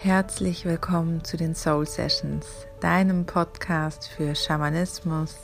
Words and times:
Herzlich 0.00 0.64
willkommen 0.64 1.24
zu 1.24 1.36
den 1.36 1.56
Soul 1.56 1.84
Sessions, 1.84 2.68
deinem 2.78 3.26
Podcast 3.26 4.06
für 4.06 4.36
Schamanismus, 4.36 5.34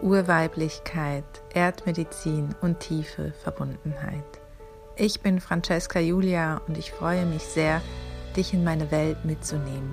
Urweiblichkeit, 0.00 1.24
Erdmedizin 1.52 2.54
und 2.60 2.78
tiefe 2.78 3.32
Verbundenheit. 3.42 4.22
Ich 4.94 5.22
bin 5.22 5.40
Francesca 5.40 5.98
Julia 5.98 6.60
und 6.68 6.78
ich 6.78 6.92
freue 6.92 7.26
mich 7.26 7.42
sehr, 7.42 7.82
dich 8.36 8.54
in 8.54 8.62
meine 8.62 8.92
Welt 8.92 9.24
mitzunehmen. 9.24 9.92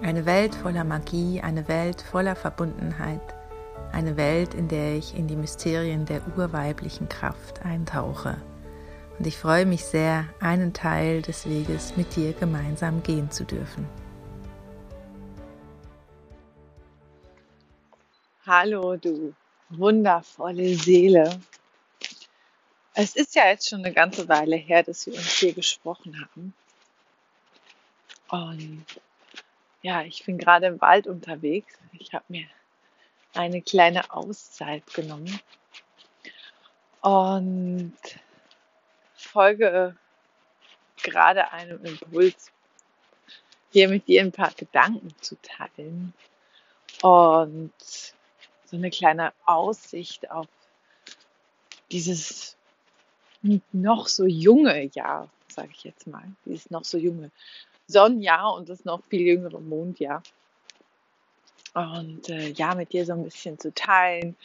Eine 0.00 0.24
Welt 0.24 0.54
voller 0.54 0.84
Magie, 0.84 1.42
eine 1.42 1.68
Welt 1.68 2.00
voller 2.00 2.34
Verbundenheit, 2.34 3.34
eine 3.92 4.16
Welt, 4.16 4.54
in 4.54 4.68
der 4.68 4.94
ich 4.96 5.14
in 5.14 5.26
die 5.26 5.36
Mysterien 5.36 6.06
der 6.06 6.22
urweiblichen 6.38 7.10
Kraft 7.10 7.66
eintauche 7.66 8.38
und 9.18 9.26
ich 9.26 9.38
freue 9.38 9.66
mich 9.66 9.84
sehr, 9.84 10.28
einen 10.40 10.72
Teil 10.72 11.22
des 11.22 11.48
Weges 11.48 11.96
mit 11.96 12.16
dir 12.16 12.32
gemeinsam 12.32 13.02
gehen 13.02 13.30
zu 13.30 13.44
dürfen. 13.44 13.88
Hallo, 18.46 18.96
du 18.96 19.34
wundervolle 19.70 20.74
Seele. 20.74 21.40
Es 22.92 23.16
ist 23.16 23.34
ja 23.34 23.46
jetzt 23.48 23.68
schon 23.68 23.80
eine 23.80 23.92
ganze 23.92 24.28
Weile 24.28 24.56
her, 24.56 24.82
dass 24.82 25.06
wir 25.06 25.14
uns 25.14 25.30
hier 25.38 25.52
gesprochen 25.52 26.20
haben. 26.20 26.54
Und 28.28 28.84
ja, 29.82 30.02
ich 30.02 30.24
bin 30.24 30.38
gerade 30.38 30.66
im 30.66 30.80
Wald 30.80 31.06
unterwegs. 31.06 31.74
Ich 31.92 32.12
habe 32.14 32.24
mir 32.28 32.46
eine 33.34 33.62
kleine 33.62 34.12
Auszeit 34.12 34.86
genommen. 34.94 35.40
Und 37.00 37.94
folge 39.24 39.96
gerade 41.02 41.52
einem 41.52 41.84
Impuls, 41.84 42.50
hier 43.72 43.88
mit 43.88 44.06
dir 44.06 44.22
ein 44.22 44.32
paar 44.32 44.52
Gedanken 44.52 45.14
zu 45.20 45.36
teilen 45.42 46.12
und 47.02 47.72
so 48.64 48.76
eine 48.76 48.90
kleine 48.90 49.32
Aussicht 49.44 50.30
auf 50.30 50.46
dieses 51.90 52.56
noch 53.72 54.08
so 54.08 54.24
junge 54.26 54.84
Jahr, 54.94 55.28
sage 55.48 55.70
ich 55.72 55.84
jetzt 55.84 56.06
mal, 56.06 56.24
dieses 56.44 56.70
noch 56.70 56.84
so 56.84 56.96
junge 56.96 57.30
Sonnenjahr 57.86 58.54
und 58.54 58.68
das 58.68 58.84
noch 58.84 59.02
viel 59.04 59.20
jüngere 59.20 59.60
Mondjahr. 59.60 60.22
Und 61.74 62.28
äh, 62.30 62.50
ja, 62.50 62.74
mit 62.74 62.92
dir 62.92 63.04
so 63.04 63.12
ein 63.12 63.24
bisschen 63.24 63.58
zu 63.58 63.74
teilen, 63.74 64.36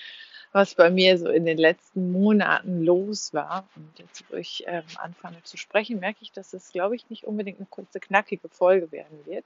was 0.51 0.75
bei 0.75 0.89
mir 0.89 1.17
so 1.17 1.27
in 1.29 1.45
den 1.45 1.57
letzten 1.57 2.11
Monaten 2.11 2.83
los 2.83 3.33
war. 3.33 3.67
Und 3.75 3.99
jetzt, 3.99 4.23
wo 4.29 4.35
ich 4.35 4.63
ähm, 4.67 4.83
anfange 4.97 5.41
zu 5.43 5.57
sprechen, 5.57 5.99
merke 5.99 6.19
ich, 6.21 6.31
dass 6.31 6.53
es, 6.53 6.71
glaube 6.71 6.95
ich, 6.95 7.09
nicht 7.09 7.25
unbedingt 7.25 7.59
eine 7.59 7.67
kurze, 7.69 7.99
knackige 7.99 8.49
Folge 8.49 8.91
werden 8.91 9.25
wird. 9.25 9.45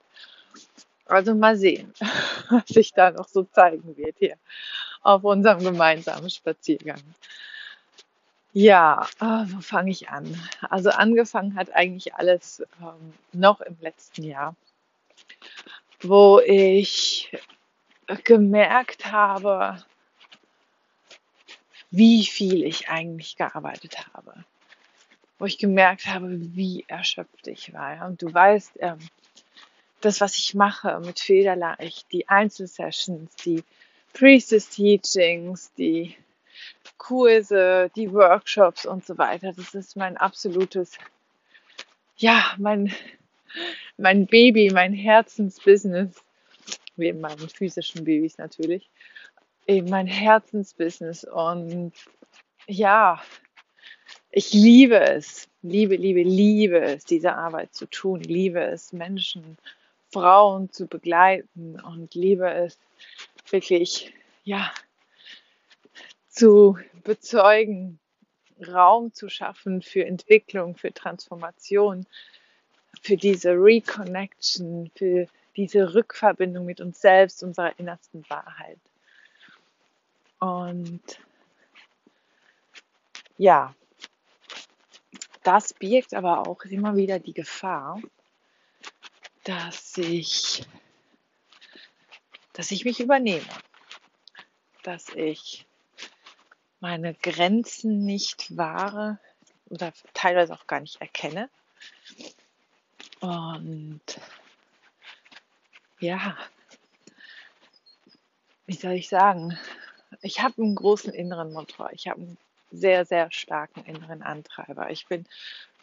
Also 1.06 1.36
mal 1.36 1.58
sehen, 1.58 1.94
was 2.50 2.68
sich 2.68 2.94
da 2.94 3.12
noch 3.12 3.28
so 3.28 3.44
zeigen 3.44 3.98
wird 3.98 4.16
hier 4.20 4.38
auf 5.02 5.24
unserem 5.24 5.60
gemeinsamen 5.60 6.30
Spaziergang. 6.30 7.02
Ja, 8.54 9.08
äh, 9.20 9.46
wo 9.48 9.62
fange 9.62 9.92
ich 9.92 10.10
an? 10.10 10.40
Also 10.70 10.92
angefangen 10.92 11.56
hat 11.56 11.74
eigentlich 11.74 12.14
alles 12.14 12.64
ähm, 12.80 13.14
noch 13.34 13.62
im 13.62 13.76
letzten 13.82 14.24
Jahr, 14.24 14.56
wo 16.02 16.40
ich 16.40 17.36
gemerkt 18.24 19.12
habe, 19.12 19.84
wie 21.94 22.26
viel 22.26 22.64
ich 22.64 22.90
eigentlich 22.90 23.36
gearbeitet 23.36 24.08
habe. 24.14 24.34
Wo 25.38 25.46
ich 25.46 25.60
gemerkt 25.60 26.08
habe, 26.08 26.28
wie 26.56 26.84
erschöpft 26.88 27.48
ich 27.48 27.72
war. 27.72 28.08
Und 28.08 28.24
du 28.24 28.34
weißt, 28.34 28.72
ähm, 28.80 28.98
das, 30.02 30.20
was 30.20 30.40
ich 30.40 30.56
mache 30.56 31.00
mit 31.02 31.20
Federleicht, 31.20 32.12
die 32.12 32.28
Einzelsessions, 32.28 33.36
die 33.36 33.64
Priestess 34.12 34.70
Teachings, 34.70 35.72
die 35.78 36.16
Kurse, 36.98 37.92
die 37.96 38.12
Workshops 38.12 38.88
und 38.88 39.06
so 39.06 39.20
weiter, 39.20 39.54
das 39.54 39.76
ist 39.76 39.96
mein 39.96 40.18
absolutes, 40.18 40.98
ja, 42.18 42.56
mein, 42.58 42.92
mein 43.98 44.26
Baby, 44.26 44.72
mein 44.74 44.94
Herzensbusiness, 44.94 46.24
wie 46.96 47.10
in 47.10 47.22
meinen 47.22 47.50
physischen 47.50 48.04
Babys 48.04 48.40
natürlich 48.40 48.90
eben 49.68 49.90
mein 49.90 50.08
Herzensbusiness. 50.08 51.24
Und 51.24 51.94
ja, 52.68 53.22
ich 54.32 54.54
liebe 54.54 55.00
es, 55.00 55.48
liebe, 55.62 55.96
liebe, 55.96 56.24
liebe 56.24 56.80
es, 56.82 57.06
diese 57.06 57.36
Arbeit 57.36 57.74
zu 57.74 57.86
tun, 57.86 58.22
liebe 58.22 58.62
es, 58.62 58.94
Menschen, 58.94 59.58
Frauen 60.12 60.72
zu 60.72 60.88
begleiten. 60.88 61.80
Und 61.80 62.14
liebe 62.16 62.50
es 62.52 62.78
wirklich, 63.50 64.14
ja, 64.44 64.72
zu 66.30 66.78
bezeugen, 67.04 68.00
Raum 68.68 69.14
zu 69.14 69.30
schaffen 69.30 69.82
für 69.82 70.06
Entwicklung, 70.06 70.76
für 70.76 70.94
Transformation, 70.94 72.06
für 73.02 73.18
diese 73.18 73.52
Reconnection, 73.52 74.92
für 74.96 75.28
diese 75.56 75.94
Rückverbindung 75.94 76.66
mit 76.66 76.80
uns 76.82 77.02
selbst, 77.02 77.44
unserer 77.44 77.78
innersten 77.78 78.24
Wahrheit. 78.30 78.80
Und 80.44 81.22
ja, 83.38 83.74
das 85.44 85.74
birgt 85.74 86.14
aber 86.14 86.46
auch 86.46 86.66
immer 86.66 86.98
wieder 86.98 87.18
die 87.18 87.32
Gefahr, 87.32 88.02
dass 89.46 89.98
ich, 89.98 90.66
dass 92.52 92.72
ich 92.72 92.84
mich 92.84 93.00
übernehme, 93.00 93.48
dass 94.82 95.08
ich 95.16 95.66
meine 96.82 97.14
Grenzen 97.14 98.04
nicht 98.04 98.58
wahre 98.58 99.20
oder 99.70 99.94
teilweise 100.14 100.54
auch 100.54 100.68
gar 100.68 100.82
nicht 100.82 101.00
erkenne. 101.00 101.50
Und 103.22 104.02
ja, 106.02 106.38
wie 108.66 108.76
soll 108.76 108.92
ich 108.92 109.08
sagen, 109.08 109.58
ich 110.22 110.42
habe 110.42 110.62
einen 110.62 110.76
großen 110.76 111.14
inneren 111.14 111.54
Motor. 111.54 111.90
Ich 111.94 112.08
habe 112.08 112.22
einen 112.22 112.38
sehr, 112.72 113.06
sehr 113.06 113.32
starken 113.32 113.86
inneren 113.86 114.24
Antreiber. 114.24 114.90
Ich 114.90 115.08
bin 115.08 115.26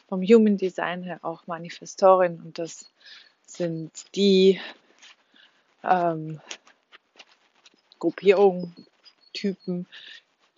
vom 0.08 0.22
Human 0.22 0.56
Design 0.56 1.02
her 1.02 1.20
auch 1.22 1.46
Manifestorin 1.46 2.40
und 2.40 2.58
das 2.58 2.90
sind 3.46 3.92
die 4.16 4.60
ähm, 5.84 6.40
Gruppierungen, 7.98 8.74
Typen, 9.32 9.86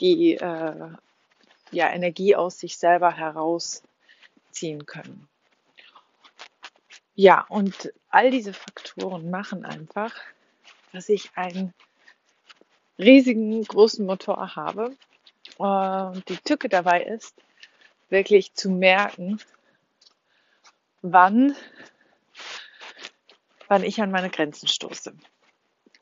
die 0.00 0.34
äh, 0.34 0.88
ja 1.70 1.90
Energie 1.90 2.34
aus 2.34 2.58
sich 2.58 2.76
selber 2.78 3.14
herausziehen 3.14 4.86
können. 4.86 5.28
Ja, 7.14 7.44
und 7.48 7.92
all 8.08 8.30
diese 8.30 8.54
Faktoren 8.54 9.30
machen 9.30 9.66
einfach, 9.66 10.14
dass 10.92 11.10
ich 11.10 11.30
ein 11.34 11.74
riesigen 13.02 13.62
großen 13.64 14.04
Motor 14.06 14.56
habe. 14.56 14.96
Und 15.58 16.28
die 16.28 16.38
Tücke 16.38 16.68
dabei 16.68 17.04
ist, 17.04 17.34
wirklich 18.08 18.54
zu 18.54 18.70
merken, 18.70 19.40
wann, 21.02 21.56
wann 23.68 23.84
ich 23.84 24.00
an 24.00 24.10
meine 24.10 24.30
Grenzen 24.30 24.68
stoße. 24.68 25.14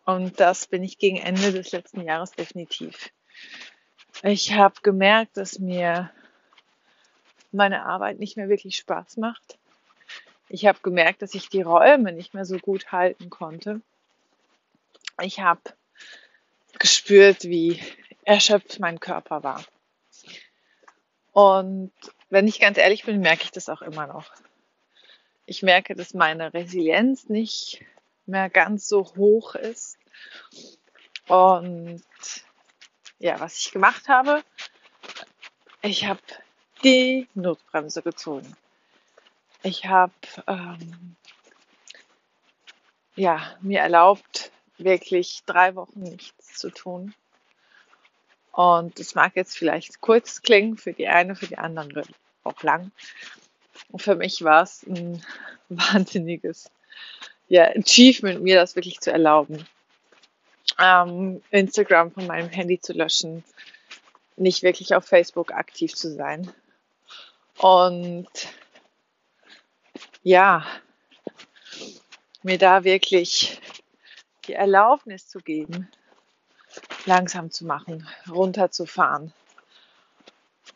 Und 0.04 0.40
das 0.40 0.66
bin 0.66 0.82
ich 0.82 0.98
gegen 0.98 1.16
Ende 1.16 1.52
des 1.52 1.72
letzten 1.72 2.02
Jahres 2.02 2.32
definitiv. 2.32 3.10
Ich 4.22 4.52
habe 4.54 4.74
gemerkt, 4.82 5.36
dass 5.36 5.58
mir 5.58 6.10
meine 7.52 7.84
Arbeit 7.84 8.18
nicht 8.18 8.36
mehr 8.36 8.48
wirklich 8.48 8.76
Spaß 8.76 9.16
macht. 9.16 9.58
Ich 10.48 10.66
habe 10.66 10.80
gemerkt, 10.82 11.22
dass 11.22 11.34
ich 11.34 11.48
die 11.48 11.62
Räume 11.62 12.12
nicht 12.12 12.34
mehr 12.34 12.44
so 12.44 12.58
gut 12.58 12.92
halten 12.92 13.30
konnte. 13.30 13.80
Ich 15.22 15.40
habe 15.40 15.60
gespürt, 16.80 17.44
wie 17.44 17.80
erschöpft 18.24 18.80
mein 18.80 18.98
Körper 18.98 19.44
war. 19.44 19.64
Und 21.32 21.92
wenn 22.28 22.48
ich 22.48 22.58
ganz 22.58 22.78
ehrlich 22.78 23.04
bin, 23.04 23.20
merke 23.20 23.44
ich 23.44 23.52
das 23.52 23.68
auch 23.68 23.82
immer 23.82 24.08
noch. 24.08 24.32
Ich 25.46 25.62
merke, 25.62 25.94
dass 25.94 26.14
meine 26.14 26.52
Resilienz 26.52 27.28
nicht 27.28 27.84
mehr 28.26 28.50
ganz 28.50 28.88
so 28.88 29.04
hoch 29.16 29.54
ist. 29.54 29.98
Und 31.28 32.02
ja, 33.18 33.38
was 33.38 33.58
ich 33.58 33.72
gemacht 33.72 34.08
habe, 34.08 34.42
ich 35.82 36.06
habe 36.06 36.20
die 36.82 37.28
Notbremse 37.34 38.02
gezogen. 38.02 38.56
Ich 39.62 39.86
habe 39.86 40.12
ähm, 40.46 41.16
ja, 43.16 43.56
mir 43.60 43.80
erlaubt, 43.80 44.50
wirklich 44.84 45.42
drei 45.46 45.74
Wochen 45.74 46.00
nichts 46.00 46.58
zu 46.58 46.70
tun. 46.70 47.14
Und 48.52 48.98
es 48.98 49.14
mag 49.14 49.36
jetzt 49.36 49.56
vielleicht 49.56 50.00
kurz 50.00 50.42
klingen 50.42 50.76
für 50.76 50.92
die 50.92 51.08
eine, 51.08 51.36
für 51.36 51.46
die 51.46 51.58
anderen 51.58 52.02
auch 52.42 52.62
lang. 52.62 52.90
Und 53.90 54.02
für 54.02 54.16
mich 54.16 54.42
war 54.42 54.62
es 54.62 54.82
ein 54.84 55.24
wahnsinniges 55.68 56.70
ja, 57.48 57.64
Achievement, 57.64 58.42
mir 58.42 58.56
das 58.56 58.76
wirklich 58.76 59.00
zu 59.00 59.12
erlauben. 59.12 59.66
Ähm, 60.78 61.42
Instagram 61.50 62.12
von 62.12 62.26
meinem 62.26 62.48
Handy 62.48 62.80
zu 62.80 62.92
löschen, 62.92 63.44
nicht 64.36 64.62
wirklich 64.62 64.94
auf 64.94 65.04
Facebook 65.04 65.52
aktiv 65.52 65.94
zu 65.94 66.14
sein. 66.14 66.50
Und 67.58 68.28
ja, 70.22 70.64
mir 72.42 72.56
da 72.56 72.84
wirklich 72.84 73.60
die 74.46 74.54
Erlaubnis 74.54 75.28
zu 75.28 75.40
geben, 75.40 75.88
langsam 77.06 77.50
zu 77.50 77.64
machen, 77.64 78.06
runterzufahren, 78.30 79.32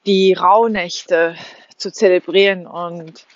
die 0.06 0.32
Rauhnächte 0.32 1.36
zu 1.76 1.92
zelebrieren 1.92 2.66
und 2.66 3.26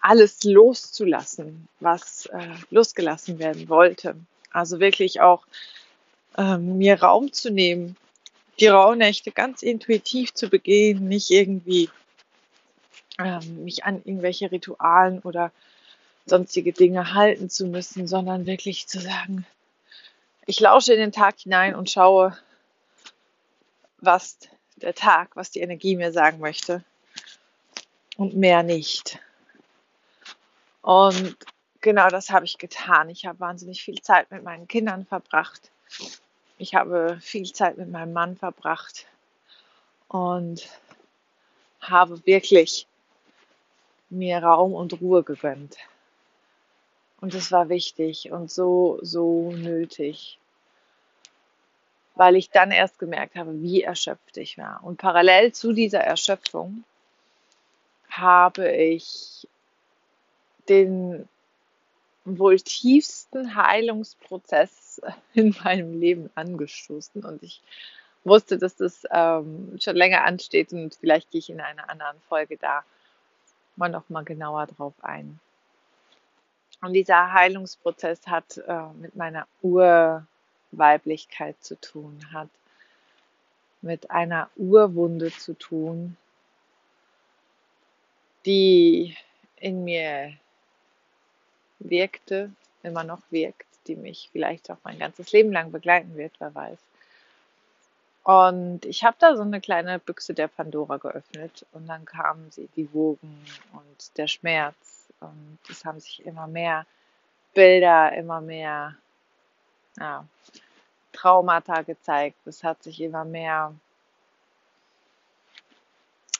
alles 0.00 0.42
loszulassen, 0.44 1.68
was 1.80 2.26
äh, 2.26 2.54
losgelassen 2.70 3.38
werden 3.38 3.68
wollte. 3.68 4.16
Also 4.50 4.80
wirklich 4.80 5.20
auch 5.20 5.44
ähm, 6.36 6.78
mir 6.78 7.00
Raum 7.00 7.32
zu 7.32 7.50
nehmen, 7.50 7.96
die 8.58 8.66
Rauhnächte 8.66 9.30
ganz 9.30 9.62
intuitiv 9.62 10.34
zu 10.34 10.48
begehen, 10.48 11.08
nicht 11.08 11.30
irgendwie 11.30 11.88
ähm, 13.18 13.64
mich 13.64 13.84
an 13.84 14.02
irgendwelche 14.04 14.50
Ritualen 14.50 15.20
oder 15.20 15.52
sonstige 16.26 16.72
Dinge 16.72 17.14
halten 17.14 17.50
zu 17.50 17.66
müssen, 17.66 18.06
sondern 18.06 18.46
wirklich 18.46 18.86
zu 18.86 19.00
sagen, 19.00 19.46
ich 20.46 20.60
lausche 20.60 20.92
in 20.92 21.00
den 21.00 21.12
Tag 21.12 21.38
hinein 21.40 21.74
und 21.74 21.90
schaue, 21.90 22.36
was 23.98 24.38
der 24.76 24.94
Tag, 24.94 25.36
was 25.36 25.50
die 25.50 25.60
Energie 25.60 25.96
mir 25.96 26.12
sagen 26.12 26.40
möchte 26.40 26.82
und 28.16 28.36
mehr 28.36 28.62
nicht. 28.62 29.18
Und 30.82 31.36
genau 31.80 32.08
das 32.08 32.30
habe 32.30 32.44
ich 32.44 32.58
getan. 32.58 33.08
Ich 33.08 33.26
habe 33.26 33.38
wahnsinnig 33.38 33.82
viel 33.82 34.00
Zeit 34.02 34.30
mit 34.30 34.42
meinen 34.42 34.66
Kindern 34.66 35.06
verbracht. 35.06 35.70
Ich 36.58 36.74
habe 36.74 37.18
viel 37.20 37.52
Zeit 37.52 37.78
mit 37.78 37.90
meinem 37.90 38.12
Mann 38.12 38.36
verbracht 38.36 39.06
und 40.08 40.68
habe 41.80 42.24
wirklich 42.26 42.86
mir 44.10 44.42
Raum 44.42 44.74
und 44.74 45.00
Ruhe 45.00 45.22
gegönnt. 45.22 45.76
Und 47.22 47.34
das 47.34 47.52
war 47.52 47.68
wichtig 47.68 48.32
und 48.32 48.50
so, 48.50 48.98
so 49.00 49.52
nötig, 49.52 50.40
weil 52.16 52.34
ich 52.34 52.50
dann 52.50 52.72
erst 52.72 52.98
gemerkt 52.98 53.36
habe, 53.36 53.62
wie 53.62 53.80
erschöpft 53.80 54.36
ich 54.38 54.58
war. 54.58 54.82
Und 54.82 54.96
parallel 54.96 55.52
zu 55.52 55.72
dieser 55.72 56.00
Erschöpfung 56.00 56.82
habe 58.10 58.72
ich 58.72 59.46
den 60.68 61.28
wohl 62.24 62.56
tiefsten 62.56 63.54
Heilungsprozess 63.54 65.00
in 65.32 65.54
meinem 65.62 66.00
Leben 66.00 66.28
angestoßen 66.34 67.24
und 67.24 67.44
ich 67.44 67.60
wusste, 68.24 68.58
dass 68.58 68.74
das 68.74 69.04
ähm, 69.12 69.78
schon 69.80 69.94
länger 69.94 70.24
ansteht 70.24 70.72
und 70.72 70.96
vielleicht 70.96 71.30
gehe 71.30 71.38
ich 71.38 71.50
in 71.50 71.60
einer 71.60 71.88
anderen 71.88 72.18
Folge 72.28 72.56
da 72.56 72.82
mal 73.76 73.88
noch 73.88 74.08
mal 74.08 74.24
genauer 74.24 74.66
drauf 74.66 74.94
ein. 75.02 75.38
Und 76.82 76.92
dieser 76.94 77.32
Heilungsprozess 77.32 78.26
hat 78.26 78.58
äh, 78.58 78.86
mit 79.00 79.14
meiner 79.14 79.46
Urweiblichkeit 79.62 81.56
zu 81.62 81.80
tun, 81.80 82.20
hat 82.32 82.48
mit 83.82 84.10
einer 84.10 84.50
Urwunde 84.56 85.30
zu 85.30 85.56
tun, 85.56 86.16
die 88.44 89.16
in 89.56 89.84
mir 89.84 90.32
wirkte, 91.78 92.50
immer 92.82 93.04
noch 93.04 93.22
wirkt, 93.30 93.68
die 93.86 93.94
mich 93.94 94.28
vielleicht 94.32 94.68
auch 94.68 94.78
mein 94.82 94.98
ganzes 94.98 95.30
Leben 95.30 95.52
lang 95.52 95.70
begleiten 95.70 96.16
wird, 96.16 96.32
wer 96.40 96.52
weiß. 96.52 96.78
Und 98.24 98.84
ich 98.86 99.04
habe 99.04 99.16
da 99.20 99.36
so 99.36 99.42
eine 99.42 99.60
kleine 99.60 100.00
Büchse 100.00 100.34
der 100.34 100.48
Pandora 100.48 100.96
geöffnet 100.96 101.64
und 101.72 101.86
dann 101.86 102.04
kamen 102.04 102.50
sie, 102.50 102.68
die 102.74 102.92
Wogen 102.92 103.44
und 103.72 104.16
der 104.18 104.26
Schmerz 104.26 105.01
und 105.22 105.58
es 105.68 105.84
haben 105.84 106.00
sich 106.00 106.24
immer 106.24 106.46
mehr 106.46 106.86
Bilder, 107.54 108.12
immer 108.12 108.40
mehr 108.40 108.96
ja, 109.98 110.26
Traumata 111.12 111.82
gezeigt. 111.82 112.46
Es 112.46 112.64
hat 112.64 112.82
sich 112.82 113.00
immer 113.00 113.24
mehr 113.24 113.74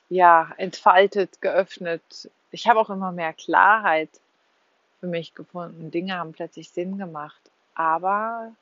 ja, 0.08 0.52
entfaltet, 0.56 1.40
geöffnet. 1.40 2.30
Ich 2.50 2.68
habe 2.68 2.80
auch 2.80 2.90
immer 2.90 3.12
mehr 3.12 3.32
Klarheit 3.32 4.10
für 5.00 5.06
mich 5.06 5.34
gefunden. 5.34 5.90
Dinge 5.90 6.18
haben 6.18 6.32
plötzlich 6.32 6.70
Sinn 6.70 6.98
gemacht. 6.98 7.40
Aber 7.74 8.52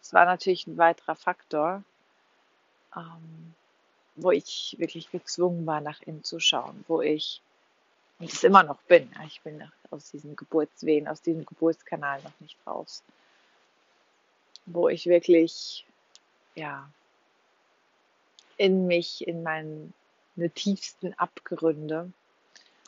es 0.00 0.12
war 0.12 0.24
natürlich 0.24 0.66
ein 0.66 0.78
weiterer 0.78 1.16
Faktor, 1.16 1.82
ähm, 2.96 3.54
wo 4.16 4.30
ich 4.30 4.76
wirklich 4.78 5.10
gezwungen 5.10 5.66
war, 5.66 5.80
nach 5.80 6.00
innen 6.02 6.24
zu 6.24 6.40
schauen, 6.40 6.84
wo 6.88 7.02
ich 7.02 7.42
und 8.18 8.32
es 8.32 8.42
immer 8.44 8.62
noch 8.62 8.80
bin. 8.82 9.10
Ich 9.26 9.40
bin 9.42 9.62
aus 9.90 10.10
diesem 10.10 10.36
Geburtswehen, 10.36 11.08
aus 11.08 11.22
diesem 11.22 11.44
Geburtskanal 11.46 12.20
noch 12.22 12.40
nicht 12.40 12.56
raus. 12.66 13.02
Wo 14.66 14.88
ich 14.88 15.06
wirklich, 15.06 15.86
ja, 16.54 16.88
in 18.56 18.86
mich, 18.86 19.26
in 19.26 19.42
meine 19.42 19.92
tiefsten 20.54 21.14
Abgründe 21.14 22.12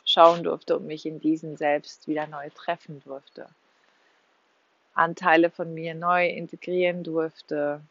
schauen 0.05 0.43
durfte 0.43 0.77
und 0.77 0.87
mich 0.87 1.05
in 1.05 1.19
diesen 1.19 1.57
selbst 1.57 2.07
wieder 2.07 2.27
neu 2.27 2.49
treffen 2.53 3.01
durfte. 3.05 3.47
Anteile 4.93 5.49
von 5.49 5.73
mir 5.73 5.95
neu 5.95 6.27
integrieren 6.27 7.03
durfte, 7.03 7.81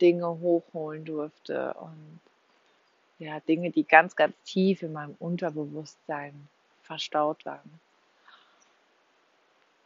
Dinge 0.00 0.26
hochholen 0.26 1.04
durfte 1.04 1.74
und 1.74 2.20
ja, 3.18 3.40
Dinge, 3.40 3.70
die 3.70 3.84
ganz, 3.84 4.16
ganz 4.16 4.34
tief 4.44 4.82
in 4.82 4.92
meinem 4.92 5.16
Unterbewusstsein 5.18 6.48
verstaut 6.86 7.44
waren. 7.44 7.80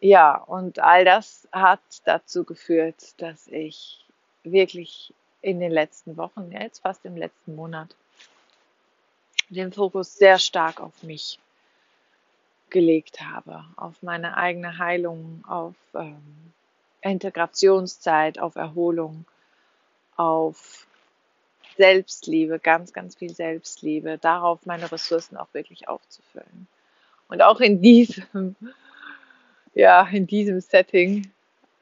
Ja, 0.01 0.37
und 0.37 0.79
all 0.79 1.05
das 1.05 1.47
hat 1.53 1.81
dazu 2.05 2.45
geführt, 2.45 3.21
dass 3.21 3.47
ich 3.49 4.05
wirklich 4.45 5.13
in 5.43 5.61
den 5.61 5.71
letzten 5.71 6.17
Wochen, 6.17 6.51
ja 6.53 6.63
jetzt 6.63 6.81
fast 6.81 7.05
im 7.05 7.17
letzten 7.17 7.55
Monat, 7.55 7.95
den 9.51 9.73
Fokus 9.73 10.17
sehr 10.17 10.39
stark 10.39 10.81
auf 10.81 11.03
mich 11.03 11.39
gelegt 12.71 13.21
habe, 13.21 13.65
auf 13.77 14.03
meine 14.03 14.37
eigene 14.37 14.79
Heilung, 14.79 15.45
auf 15.47 15.75
ähm, 15.95 16.53
Integrationszeit, 17.03 18.39
auf 18.39 18.57
Erholung, 18.57 19.25
auf 20.17 20.87
Selbstliebe, 21.77 22.59
ganz, 22.59 22.93
ganz 22.93 23.17
viel 23.17 23.35
Selbstliebe, 23.35 24.19
darauf 24.19 24.67
meine 24.67 24.91
Ressourcen 24.91 25.37
auch 25.37 25.53
wirklich 25.53 25.89
aufzufüllen. 25.89 26.69
Und 27.31 27.43
auch 27.43 27.61
in 27.61 27.81
diesem, 27.81 28.57
ja, 29.75 30.07
in 30.09 30.27
diesem 30.27 30.61
Setting 30.61 31.31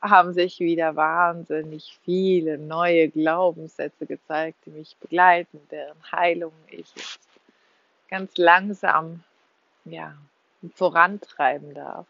haben 0.00 0.34
sich 0.34 0.60
wieder 0.60 0.94
wahnsinnig 0.94 1.98
viele 2.04 2.58
neue 2.58 3.08
Glaubenssätze 3.08 4.04
gezeigt, 4.04 4.58
die 4.66 4.70
mich 4.70 4.94
begleiten, 5.00 5.58
deren 5.70 5.96
Heilung 6.12 6.52
ich 6.70 6.86
jetzt 6.94 7.28
ganz 8.10 8.36
langsam, 8.36 9.24
ja, 9.86 10.14
vorantreiben 10.74 11.72
darf. 11.72 12.06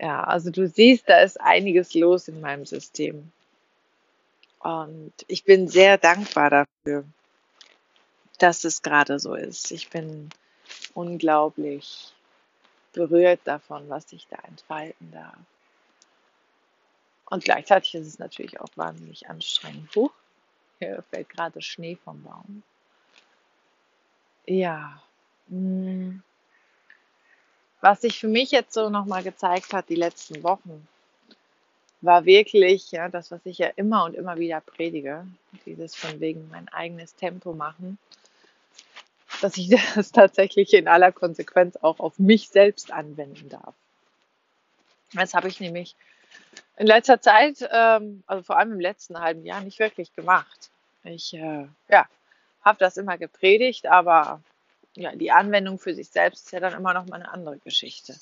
Ja, 0.00 0.24
also 0.24 0.50
du 0.50 0.66
siehst, 0.66 1.08
da 1.08 1.20
ist 1.20 1.40
einiges 1.40 1.94
los 1.94 2.28
in 2.28 2.40
meinem 2.40 2.64
System. 2.64 3.30
Und 4.60 5.12
ich 5.28 5.44
bin 5.44 5.68
sehr 5.68 5.98
dankbar 5.98 6.50
dafür, 6.50 7.04
dass 8.38 8.64
es 8.64 8.80
gerade 8.82 9.18
so 9.18 9.34
ist. 9.34 9.70
Ich 9.70 9.90
bin 9.90 10.30
unglaublich 10.94 12.12
berührt 12.92 13.40
davon, 13.44 13.88
was 13.88 14.08
sich 14.08 14.26
da 14.28 14.38
entfalten 14.48 15.12
darf. 15.12 15.36
Und 17.28 17.44
gleichzeitig 17.44 17.94
ist 17.94 18.06
es 18.06 18.18
natürlich 18.18 18.60
auch 18.60 18.68
wahnsinnig 18.76 19.28
anstrengend. 19.28 19.94
Huch, 19.94 20.12
hier 20.78 21.02
fällt 21.10 21.28
gerade 21.28 21.60
Schnee 21.60 21.96
vom 21.96 22.22
Baum. 22.22 22.62
Ja, 24.46 25.02
hm. 25.48 26.22
was 27.80 28.00
sich 28.00 28.18
für 28.18 28.28
mich 28.28 28.52
jetzt 28.52 28.72
so 28.72 28.88
nochmal 28.88 29.24
gezeigt 29.24 29.72
hat, 29.72 29.88
die 29.88 29.96
letzten 29.96 30.42
Wochen, 30.42 30.86
war 32.00 32.24
wirklich 32.24 32.92
ja, 32.92 33.08
das, 33.08 33.30
was 33.30 33.40
ich 33.44 33.58
ja 33.58 33.68
immer 33.74 34.04
und 34.04 34.14
immer 34.14 34.38
wieder 34.38 34.60
predige, 34.60 35.26
dieses 35.64 35.96
von 35.96 36.20
wegen 36.20 36.48
mein 36.50 36.68
eigenes 36.68 37.14
Tempo 37.16 37.52
machen 37.52 37.98
dass 39.40 39.56
ich 39.56 39.68
das 39.94 40.12
tatsächlich 40.12 40.74
in 40.74 40.88
aller 40.88 41.12
Konsequenz 41.12 41.76
auch 41.76 42.00
auf 42.00 42.18
mich 42.18 42.48
selbst 42.48 42.92
anwenden 42.92 43.48
darf. 43.48 43.74
Das 45.12 45.34
habe 45.34 45.48
ich 45.48 45.60
nämlich 45.60 45.94
in 46.76 46.86
letzter 46.86 47.20
Zeit, 47.20 47.66
ähm, 47.70 48.22
also 48.26 48.42
vor 48.42 48.58
allem 48.58 48.72
im 48.72 48.80
letzten 48.80 49.18
halben 49.18 49.44
Jahr, 49.44 49.60
nicht 49.60 49.78
wirklich 49.78 50.14
gemacht. 50.14 50.70
Ich 51.04 51.32
äh, 51.34 51.66
ja, 51.88 52.06
habe 52.62 52.78
das 52.78 52.96
immer 52.96 53.16
gepredigt, 53.16 53.86
aber 53.86 54.42
ja, 54.94 55.14
die 55.14 55.30
Anwendung 55.30 55.78
für 55.78 55.94
sich 55.94 56.08
selbst 56.08 56.46
ist 56.46 56.52
ja 56.52 56.60
dann 56.60 56.74
immer 56.74 56.94
noch 56.94 57.06
mal 57.06 57.16
eine 57.16 57.30
andere 57.30 57.58
Geschichte. 57.58 58.14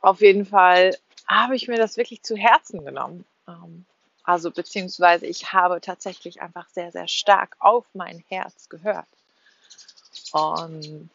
Auf 0.00 0.20
jeden 0.20 0.46
Fall 0.46 0.96
habe 1.26 1.56
ich 1.56 1.68
mir 1.68 1.78
das 1.78 1.96
wirklich 1.96 2.22
zu 2.22 2.36
Herzen 2.36 2.84
genommen. 2.84 3.24
Ähm, 3.48 3.86
also 4.22 4.50
beziehungsweise 4.50 5.26
ich 5.26 5.52
habe 5.52 5.80
tatsächlich 5.80 6.40
einfach 6.40 6.68
sehr, 6.70 6.92
sehr 6.92 7.08
stark 7.08 7.56
auf 7.58 7.86
mein 7.94 8.24
Herz 8.28 8.68
gehört. 8.68 9.06
Und 10.32 11.08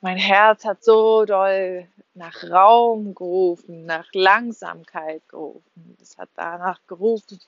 mein 0.00 0.16
Herz 0.16 0.64
hat 0.64 0.84
so 0.84 1.24
doll 1.24 1.86
nach 2.14 2.44
Raum 2.44 3.14
gerufen, 3.14 3.86
nach 3.86 4.06
Langsamkeit 4.12 5.22
gerufen. 5.28 5.96
Es 6.00 6.16
hat 6.18 6.28
danach 6.36 6.78
gerufen, 6.86 7.40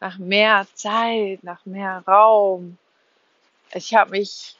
nach 0.00 0.18
mehr 0.18 0.66
Zeit, 0.74 1.42
nach 1.42 1.64
mehr 1.66 2.02
Raum. 2.06 2.78
Ich 3.72 3.94
habe 3.94 4.12
mich 4.12 4.56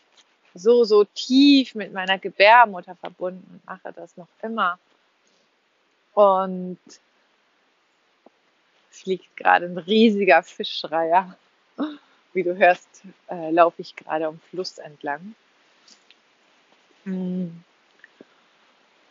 so, 0.54 0.84
so 0.84 1.04
tief 1.04 1.74
mit 1.74 1.92
meiner 1.92 2.18
Gebärmutter 2.18 2.94
verbunden 2.96 3.46
und 3.52 3.66
mache 3.66 3.92
das 3.92 4.16
noch 4.16 4.28
immer. 4.42 4.78
Und 6.14 6.78
fliegt 8.90 9.36
gerade 9.36 9.66
ein 9.66 9.78
riesiger 9.78 10.42
Fischreiher. 10.42 11.36
Wie 12.32 12.42
du 12.42 12.56
hörst, 12.56 13.02
äh, 13.30 13.50
laufe 13.50 13.82
ich 13.82 13.96
gerade 13.96 14.26
am 14.26 14.40
Fluss 14.50 14.78
entlang. 14.78 15.34
Mm. 17.04 17.48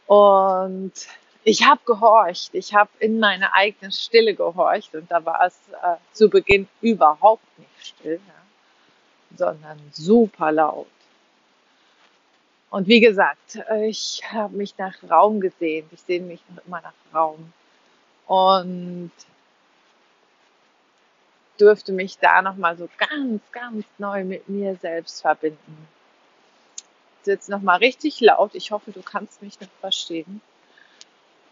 Und 0.05 0.93
ich 1.43 1.65
habe 1.65 1.81
gehorcht, 1.85 2.53
ich 2.53 2.73
habe 2.73 2.89
in 2.99 3.19
meine 3.19 3.53
eigene 3.53 3.91
Stille 3.91 4.33
gehorcht 4.33 4.93
und 4.95 5.09
da 5.09 5.23
war 5.23 5.45
es 5.45 5.57
äh, 5.81 5.95
zu 6.13 6.29
Beginn 6.29 6.67
überhaupt 6.81 7.43
nicht 7.57 7.87
still, 7.87 8.19
ja, 8.27 9.37
sondern 9.37 9.79
super 9.91 10.51
laut. 10.51 10.87
Und 12.69 12.87
wie 12.87 12.99
gesagt, 12.99 13.59
ich 13.81 14.21
habe 14.29 14.57
mich 14.57 14.77
nach 14.77 14.95
Raum 15.09 15.39
gesehnt, 15.39 15.87
ich 15.93 16.01
sehne 16.01 16.25
mich 16.25 16.41
immer 16.65 16.81
nach 16.81 16.93
Raum 17.13 17.53
und 18.27 19.11
dürfte 21.59 21.91
mich 21.91 22.17
da 22.19 22.41
nochmal 22.41 22.77
so 22.77 22.89
ganz, 22.97 23.41
ganz 23.51 23.85
neu 23.97 24.23
mit 24.23 24.49
mir 24.49 24.75
selbst 24.77 25.21
verbinden. 25.21 25.87
Jetzt 27.25 27.49
nochmal 27.49 27.79
richtig 27.79 28.21
laut. 28.21 28.55
Ich 28.55 28.71
hoffe, 28.71 28.91
du 28.91 29.01
kannst 29.01 29.41
mich 29.41 29.59
noch 29.59 29.67
verstehen. 29.81 30.41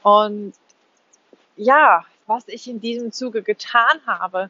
Und 0.03 0.53
ja, 1.57 2.05
was 2.27 2.47
ich 2.47 2.67
in 2.67 2.79
diesem 2.79 3.11
Zuge 3.11 3.43
getan 3.43 3.99
habe, 4.05 4.49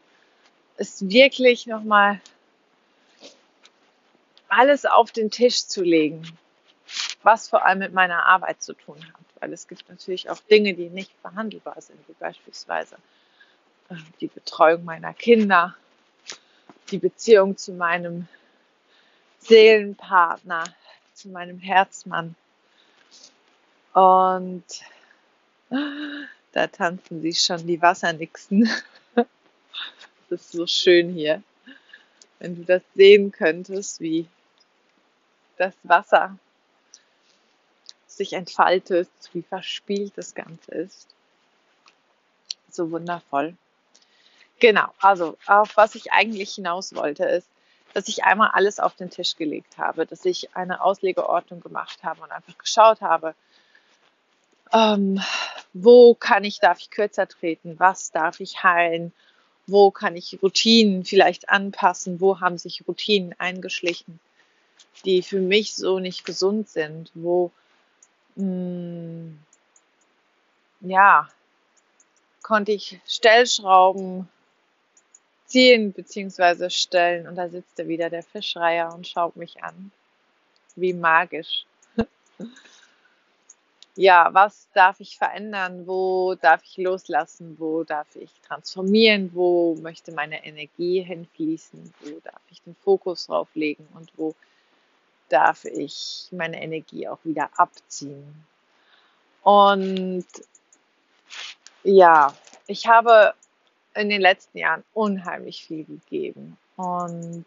ist 0.77 1.09
wirklich 1.09 1.65
nochmal 1.65 2.21
alles 4.47 4.85
auf 4.85 5.12
den 5.12 5.31
Tisch 5.31 5.65
zu 5.65 5.83
legen, 5.83 6.38
was 7.24 7.50
vor 7.50 7.65
allem 7.65 7.79
mit 7.79 7.93
meiner 7.93 8.25
Arbeit 8.25 8.62
zu 8.62 8.74
tun 8.74 9.03
hat. 9.05 9.21
Weil 9.39 9.53
es 9.53 9.67
gibt 9.67 9.89
natürlich 9.89 10.29
auch 10.29 10.39
Dinge, 10.51 10.74
die 10.74 10.89
nicht 10.89 11.12
verhandelbar 11.21 11.81
sind, 11.81 12.00
wie 12.07 12.13
beispielsweise 12.13 12.97
die 14.20 14.27
Betreuung 14.27 14.84
meiner 14.84 15.13
Kinder, 15.13 15.75
die 16.92 16.98
Beziehung 16.98 17.58
zu 17.58 17.74
meinem 17.74 18.27
Seelenpartner, 19.39 20.63
zu 21.13 21.30
meinem 21.30 21.60
Herzmann. 21.60 22.36
Und 23.94 24.65
da 26.51 26.68
tanzen 26.68 27.22
sie 27.22 27.34
schon 27.34 27.65
die 27.65 27.82
Wassernixen. 27.82 28.70
Das 29.15 30.42
ist 30.42 30.51
so 30.54 30.65
schön 30.65 31.13
hier. 31.13 31.44
Wenn 32.39 32.56
du 32.56 32.63
das 32.63 32.82
sehen 32.96 33.32
könntest, 33.32 34.01
wie 34.01 34.27
das 35.58 35.74
Wasser 35.84 36.38
sich 38.08 38.34
entfaltet, 38.34 39.10
wie 39.34 39.44
verspielt 39.44 40.13
das 40.15 40.34
Ganze 40.34 40.72
ist. 40.72 41.08
So 42.70 42.92
wundervoll. 42.92 43.56
Genau, 44.65 44.88
also 45.00 45.38
auf 45.45 45.77
was 45.77 45.93
ich 45.93 46.12
eigentlich 46.12 46.55
hinaus 46.55 46.95
wollte, 46.95 47.24
ist, 47.24 47.48
dass 47.93 48.07
ich 48.07 48.24
einmal 48.24 48.50
alles 48.51 48.79
auf 48.79 48.95
den 48.95 49.12
Tisch 49.12 49.36
gelegt 49.36 49.77
habe, 49.77 50.07
dass 50.07 50.25
ich 50.25 50.55
eine 50.55 50.81
Auslegeordnung 50.81 51.62
gemacht 51.62 52.03
habe 52.03 52.24
und 52.24 52.31
einfach 52.31 52.57
geschaut 52.57 53.00
habe, 53.01 53.36
ähm, 54.74 55.22
wo 55.74 56.15
kann 56.15 56.43
ich, 56.43 56.60
darf 56.62 56.79
ich 56.79 56.89
kürzer 56.89 57.27
treten, 57.27 57.79
was 57.79 58.10
darf 58.10 58.39
ich 58.39 58.63
heilen, 58.63 59.13
wo 59.67 59.91
kann 59.91 60.15
ich 60.15 60.39
Routinen 60.41 61.05
vielleicht 61.05 61.50
anpassen, 61.50 62.19
wo 62.19 62.39
haben 62.39 62.57
sich 62.57 62.88
Routinen 62.88 63.36
eingeschlichen, 63.38 64.19
die 65.05 65.22
für 65.22 65.41
mich 65.41 65.75
so 65.75 66.00
nicht 66.00 66.25
gesund 66.25 66.69
sind, 66.69 67.12
wo 67.13 67.51
mh, 68.36 68.41
hm, 68.41 69.39
ja, 70.81 71.29
konnte 72.41 72.72
ich 72.72 73.00
Stellschrauben 73.05 74.27
ziehen 75.45 75.93
bzw. 75.93 76.69
stellen 76.69 77.27
und 77.27 77.35
da 77.35 77.49
sitzt 77.49 77.79
er 77.79 77.87
wieder, 77.87 78.09
der 78.09 78.23
Fischreiher, 78.23 78.93
und 78.93 79.07
schaut 79.07 79.35
mich 79.35 79.63
an. 79.63 79.91
Wie 80.75 80.93
magisch. 80.93 81.65
ja, 83.95 84.29
was 84.33 84.67
darf 84.73 84.99
ich 84.99 85.17
verändern? 85.17 85.87
Wo 85.87 86.35
darf 86.35 86.61
ich 86.63 86.77
loslassen? 86.77 87.55
Wo 87.59 87.83
darf 87.83 88.07
ich 88.15 88.29
transformieren? 88.47 89.31
Wo 89.33 89.75
möchte 89.75 90.11
meine 90.11 90.45
Energie 90.45 91.01
hinfließen? 91.01 91.93
Wo 92.01 92.19
darf 92.23 92.41
ich 92.51 92.61
den 92.63 92.75
Fokus 92.83 93.27
drauf 93.27 93.47
legen? 93.53 93.87
Und 93.93 94.11
wo 94.17 94.35
darf 95.29 95.65
ich 95.65 96.27
meine 96.31 96.61
Energie 96.61 97.07
auch 97.07 97.19
wieder 97.23 97.49
abziehen? 97.55 98.45
Und 99.43 100.25
ja, 101.83 102.33
ich 102.67 102.87
habe 102.87 103.33
in 103.95 104.09
den 104.09 104.21
letzten 104.21 104.57
Jahren 104.57 104.83
unheimlich 104.93 105.65
viel 105.65 105.85
gegeben. 105.85 106.57
Und 106.75 107.45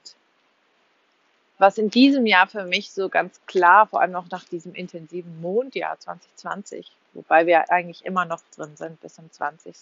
was 1.58 1.76
in 1.76 1.90
diesem 1.90 2.24
Jahr 2.26 2.46
für 2.46 2.64
mich 2.64 2.90
so 2.90 3.08
ganz 3.08 3.40
klar, 3.46 3.86
vor 3.86 4.00
allem 4.00 4.12
noch 4.12 4.30
nach 4.30 4.44
diesem 4.44 4.74
intensiven 4.74 5.40
Mondjahr 5.40 5.98
2020, 5.98 6.90
wobei 7.14 7.46
wir 7.46 7.70
eigentlich 7.70 8.04
immer 8.04 8.24
noch 8.24 8.40
drin 8.54 8.76
sind, 8.76 9.00
bis 9.00 9.14
zum 9.14 9.30
20. 9.30 9.74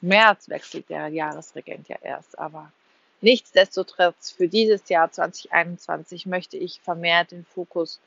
März 0.00 0.48
wechselt 0.48 0.88
der 0.88 1.08
Jahresregent 1.08 1.88
ja 1.88 1.96
erst, 2.02 2.38
aber 2.38 2.70
nichtsdestotrotz 3.20 4.30
für 4.30 4.48
dieses 4.48 4.88
Jahr 4.88 5.10
2021 5.10 6.26
möchte 6.26 6.56
ich 6.56 6.80
vermehrt 6.80 7.32
den 7.32 7.44
Fokus 7.44 8.00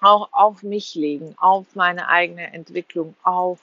auch 0.00 0.28
auf 0.32 0.62
mich 0.62 0.94
legen, 0.94 1.34
auf 1.38 1.74
meine 1.74 2.08
eigene 2.08 2.52
Entwicklung, 2.52 3.14
auf 3.22 3.60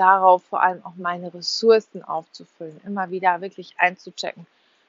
darauf 0.00 0.42
vor 0.44 0.62
allem 0.62 0.84
auch 0.84 0.94
meine 0.96 1.32
Ressourcen 1.32 2.02
aufzufüllen, 2.02 2.80
immer 2.84 3.10
wieder 3.10 3.40
wirklich 3.40 3.74
einzuchecken, 3.76 4.46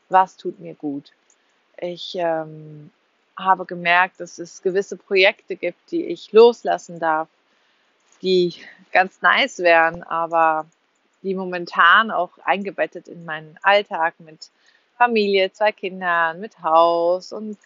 was 0.09 0.37
tut 0.37 0.59
mir 0.59 0.73
gut. 0.73 1.11
Ich 1.77 2.15
ähm, 2.15 2.91
habe 3.37 3.65
gemerkt, 3.65 4.19
dass 4.19 4.39
es 4.39 4.61
gewisse 4.61 4.95
Projekte 4.95 5.55
gibt, 5.55 5.91
die 5.91 6.05
ich 6.05 6.31
loslassen 6.31 6.99
darf, 6.99 7.27
die 8.21 8.53
ganz 8.91 9.21
nice 9.21 9.59
wären, 9.59 10.03
aber 10.03 10.65
die 11.23 11.35
momentan 11.35 12.09
auch 12.11 12.31
eingebettet 12.45 13.07
in 13.07 13.25
meinen 13.25 13.57
Alltag 13.63 14.15
mit 14.19 14.49
Familie, 14.97 15.51
zwei 15.51 15.71
Kindern, 15.71 16.39
mit 16.39 16.61
Haus 16.61 17.33
und 17.33 17.57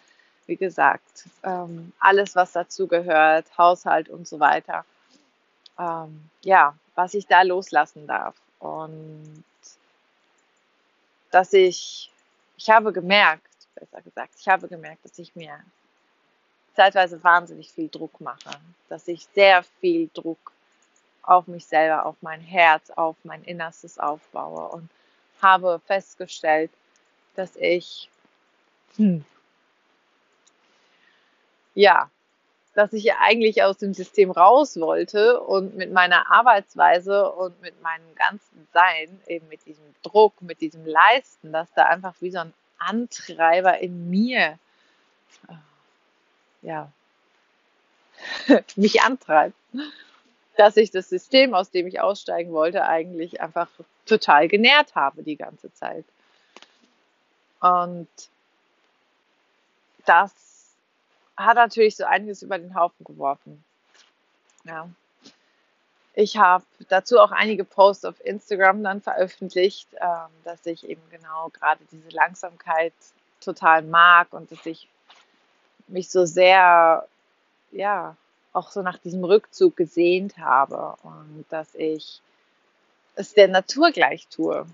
wie 0.46 0.56
gesagt, 0.56 1.28
ähm, 1.42 1.92
alles, 1.98 2.34
was 2.36 2.52
dazu 2.52 2.86
gehört, 2.86 3.46
Haushalt 3.58 4.08
und 4.08 4.26
so 4.26 4.40
weiter. 4.40 4.84
Ähm, 5.78 6.30
ja, 6.42 6.74
was 6.96 7.14
ich 7.14 7.26
da 7.26 7.42
loslassen 7.42 8.08
darf. 8.08 8.34
Und 8.58 9.44
dass 11.30 11.52
ich, 11.52 12.10
ich 12.56 12.70
habe 12.70 12.92
gemerkt, 12.92 13.46
besser 13.74 14.02
gesagt, 14.02 14.32
ich 14.40 14.48
habe 14.48 14.66
gemerkt, 14.66 15.04
dass 15.04 15.18
ich 15.18 15.36
mir 15.36 15.60
zeitweise 16.74 17.22
wahnsinnig 17.22 17.70
viel 17.70 17.88
Druck 17.88 18.20
mache, 18.20 18.50
dass 18.88 19.06
ich 19.06 19.26
sehr 19.34 19.62
viel 19.80 20.10
Druck 20.12 20.52
auf 21.22 21.46
mich 21.46 21.66
selber, 21.66 22.06
auf 22.06 22.16
mein 22.20 22.40
Herz, 22.40 22.90
auf 22.90 23.16
mein 23.24 23.44
Innerstes 23.44 23.98
aufbaue 23.98 24.68
und 24.68 24.88
habe 25.42 25.80
festgestellt, 25.86 26.70
dass 27.34 27.56
ich 27.56 28.08
hm, 28.96 29.24
ja 31.74 32.10
dass 32.76 32.92
ich 32.92 33.14
eigentlich 33.14 33.62
aus 33.62 33.78
dem 33.78 33.94
System 33.94 34.30
raus 34.30 34.78
wollte 34.78 35.40
und 35.40 35.76
mit 35.76 35.92
meiner 35.92 36.30
Arbeitsweise 36.30 37.32
und 37.32 37.58
mit 37.62 37.80
meinem 37.80 38.14
ganzen 38.16 38.68
Sein, 38.74 39.18
eben 39.26 39.48
mit 39.48 39.64
diesem 39.64 39.82
Druck, 40.02 40.42
mit 40.42 40.60
diesem 40.60 40.84
Leisten, 40.84 41.52
dass 41.52 41.72
da 41.74 41.86
einfach 41.86 42.14
wie 42.20 42.30
so 42.30 42.40
ein 42.40 42.52
Antreiber 42.78 43.78
in 43.78 44.10
mir, 44.10 44.58
äh, 45.48 45.54
ja, 46.60 46.92
mich 48.76 49.00
antreibt, 49.00 49.56
dass 50.58 50.76
ich 50.76 50.90
das 50.90 51.08
System, 51.08 51.54
aus 51.54 51.70
dem 51.70 51.86
ich 51.86 52.00
aussteigen 52.00 52.52
wollte, 52.52 52.84
eigentlich 52.84 53.40
einfach 53.40 53.68
total 54.04 54.48
genährt 54.48 54.94
habe 54.94 55.22
die 55.22 55.36
ganze 55.36 55.72
Zeit. 55.72 56.04
Und 57.60 58.08
das 60.04 60.45
hat 61.36 61.56
natürlich 61.56 61.96
so 61.96 62.04
einiges 62.04 62.42
über 62.42 62.58
den 62.58 62.74
Haufen 62.74 63.04
geworfen. 63.04 63.62
Ja. 64.64 64.88
Ich 66.14 66.38
habe 66.38 66.64
dazu 66.88 67.18
auch 67.20 67.30
einige 67.30 67.64
Posts 67.64 68.06
auf 68.06 68.24
Instagram 68.24 68.82
dann 68.82 69.02
veröffentlicht, 69.02 69.88
ähm, 70.00 70.30
dass 70.44 70.64
ich 70.64 70.88
eben 70.88 71.02
genau 71.10 71.50
gerade 71.50 71.84
diese 71.92 72.08
Langsamkeit 72.08 72.94
total 73.40 73.82
mag 73.82 74.32
und 74.32 74.50
dass 74.50 74.64
ich 74.64 74.88
mich 75.88 76.08
so 76.08 76.24
sehr, 76.24 77.06
ja, 77.70 78.16
auch 78.54 78.70
so 78.70 78.80
nach 78.80 78.96
diesem 78.96 79.24
Rückzug 79.24 79.76
gesehnt 79.76 80.38
habe 80.38 80.96
und 81.02 81.44
dass 81.50 81.74
ich 81.74 82.22
es 83.14 83.34
der 83.34 83.48
Natur 83.48 83.90
gleich 83.92 84.26
tue. 84.28 84.66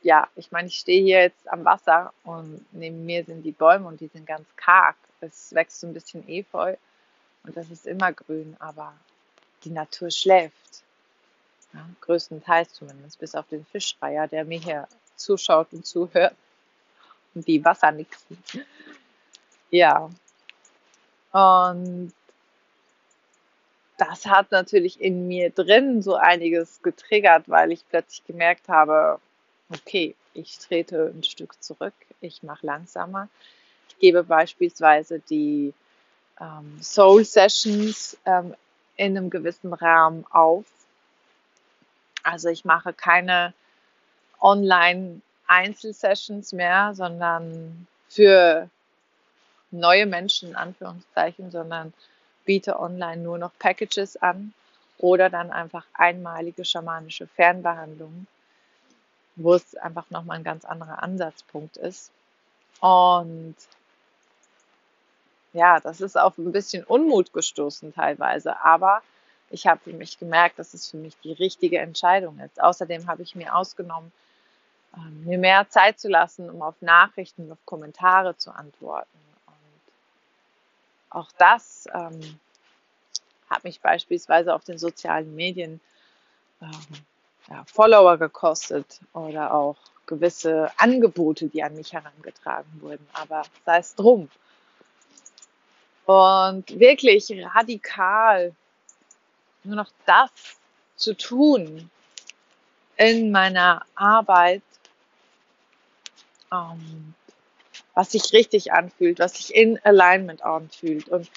Ja, 0.00 0.28
ich 0.36 0.50
meine, 0.50 0.68
ich 0.68 0.76
stehe 0.76 1.02
hier 1.02 1.20
jetzt 1.20 1.46
am 1.50 1.64
Wasser 1.66 2.14
und 2.24 2.64
neben 2.72 3.04
mir 3.04 3.24
sind 3.24 3.42
die 3.42 3.52
Bäume 3.52 3.88
und 3.88 4.00
die 4.00 4.06
sind 4.06 4.26
ganz 4.26 4.46
karg. 4.56 4.96
Es 5.20 5.54
wächst 5.54 5.80
so 5.80 5.86
ein 5.86 5.94
bisschen 5.94 6.28
Efeu 6.28 6.76
und 7.44 7.56
das 7.56 7.70
ist 7.70 7.86
immer 7.86 8.12
grün, 8.12 8.56
aber 8.58 8.94
die 9.64 9.70
Natur 9.70 10.10
schläft. 10.10 10.82
Ja, 11.72 11.88
größtenteils 12.00 12.72
zumindest, 12.72 13.18
bis 13.18 13.34
auf 13.34 13.46
den 13.48 13.64
Fischreiher, 13.66 14.26
der 14.26 14.44
mir 14.44 14.58
hier 14.58 14.88
zuschaut 15.16 15.68
und 15.72 15.86
zuhört 15.86 16.34
und 17.34 17.46
die 17.46 17.62
Wassernixen. 17.64 18.42
Ja. 19.70 20.10
Und 21.32 22.12
das 23.98 24.26
hat 24.26 24.50
natürlich 24.50 25.00
in 25.00 25.28
mir 25.28 25.50
drin 25.50 26.02
so 26.02 26.14
einiges 26.14 26.80
getriggert, 26.82 27.48
weil 27.48 27.72
ich 27.72 27.86
plötzlich 27.88 28.24
gemerkt 28.26 28.68
habe, 28.68 29.20
okay, 29.70 30.14
ich 30.34 30.58
trete 30.58 31.12
ein 31.14 31.24
Stück 31.24 31.62
zurück, 31.62 31.94
ich 32.20 32.42
mache 32.42 32.64
langsamer. 32.64 33.28
Ich 33.88 33.98
gebe 33.98 34.24
beispielsweise 34.24 35.20
die 35.20 35.72
ähm, 36.40 36.78
Soul 36.82 37.24
Sessions 37.24 38.16
ähm, 38.24 38.54
in 38.96 39.16
einem 39.16 39.30
gewissen 39.30 39.72
Rahmen 39.72 40.24
auf. 40.30 40.64
Also 42.22 42.48
ich 42.48 42.64
mache 42.64 42.92
keine 42.92 43.54
Online 44.40 45.20
Einzelsessions 45.46 46.52
mehr, 46.52 46.94
sondern 46.94 47.86
für 48.08 48.68
neue 49.70 50.06
Menschen 50.06 50.50
in 50.50 50.56
Anführungszeichen, 50.56 51.50
sondern 51.50 51.92
biete 52.44 52.78
online 52.78 53.22
nur 53.22 53.38
noch 53.38 53.52
Packages 53.58 54.16
an 54.16 54.52
oder 54.98 55.30
dann 55.30 55.50
einfach 55.50 55.84
einmalige 55.94 56.64
schamanische 56.64 57.26
Fernbehandlungen, 57.26 58.26
wo 59.36 59.54
es 59.54 59.74
einfach 59.76 60.10
nochmal 60.10 60.38
ein 60.38 60.44
ganz 60.44 60.64
anderer 60.64 61.02
Ansatzpunkt 61.02 61.76
ist. 61.76 62.10
Und 62.80 63.56
ja, 65.52 65.80
das 65.80 66.00
ist 66.00 66.18
auf 66.18 66.38
ein 66.38 66.52
bisschen 66.52 66.84
Unmut 66.84 67.32
gestoßen 67.32 67.94
teilweise, 67.94 68.60
aber 68.62 69.02
ich 69.50 69.66
habe 69.66 69.80
für 69.82 69.92
mich 69.92 70.18
gemerkt, 70.18 70.58
dass 70.58 70.74
es 70.74 70.90
für 70.90 70.98
mich 70.98 71.16
die 71.20 71.32
richtige 71.32 71.78
Entscheidung 71.78 72.38
ist. 72.40 72.60
Außerdem 72.60 73.06
habe 73.06 73.22
ich 73.22 73.34
mir 73.34 73.54
ausgenommen, 73.54 74.12
ähm, 74.96 75.24
mir 75.24 75.38
mehr 75.38 75.68
Zeit 75.70 75.98
zu 75.98 76.08
lassen, 76.08 76.50
um 76.50 76.62
auf 76.62 76.74
Nachrichten, 76.80 77.50
auf 77.50 77.58
Kommentare 77.64 78.36
zu 78.36 78.50
antworten 78.50 79.18
auch 81.10 81.30
das 81.38 81.86
ähm, 81.94 82.38
hat 83.48 83.64
mich 83.64 83.80
beispielsweise 83.80 84.54
auf 84.54 84.64
den 84.64 84.78
sozialen 84.78 85.34
Medien 85.34 85.80
ähm, 86.60 86.70
ja, 87.48 87.64
Follower 87.66 88.18
gekostet 88.18 89.00
oder 89.12 89.54
auch 89.54 89.76
gewisse 90.06 90.70
Angebote, 90.76 91.48
die 91.48 91.62
an 91.62 91.74
mich 91.74 91.92
herangetragen 91.92 92.70
wurden. 92.80 93.06
Aber 93.12 93.42
sei 93.64 93.78
es 93.78 93.94
drum. 93.94 94.30
Und 96.08 96.80
wirklich 96.80 97.30
radikal 97.54 98.54
nur 99.62 99.76
noch 99.76 99.90
das 100.06 100.30
zu 100.96 101.14
tun 101.14 101.90
in 102.96 103.30
meiner 103.30 103.84
Arbeit, 103.94 104.62
ähm, 106.50 107.12
was 107.92 108.12
sich 108.12 108.32
richtig 108.32 108.72
anfühlt, 108.72 109.18
was 109.18 109.34
sich 109.34 109.54
in 109.54 109.78
Alignment 109.84 110.42
anfühlt 110.42 111.08
und 111.08 111.28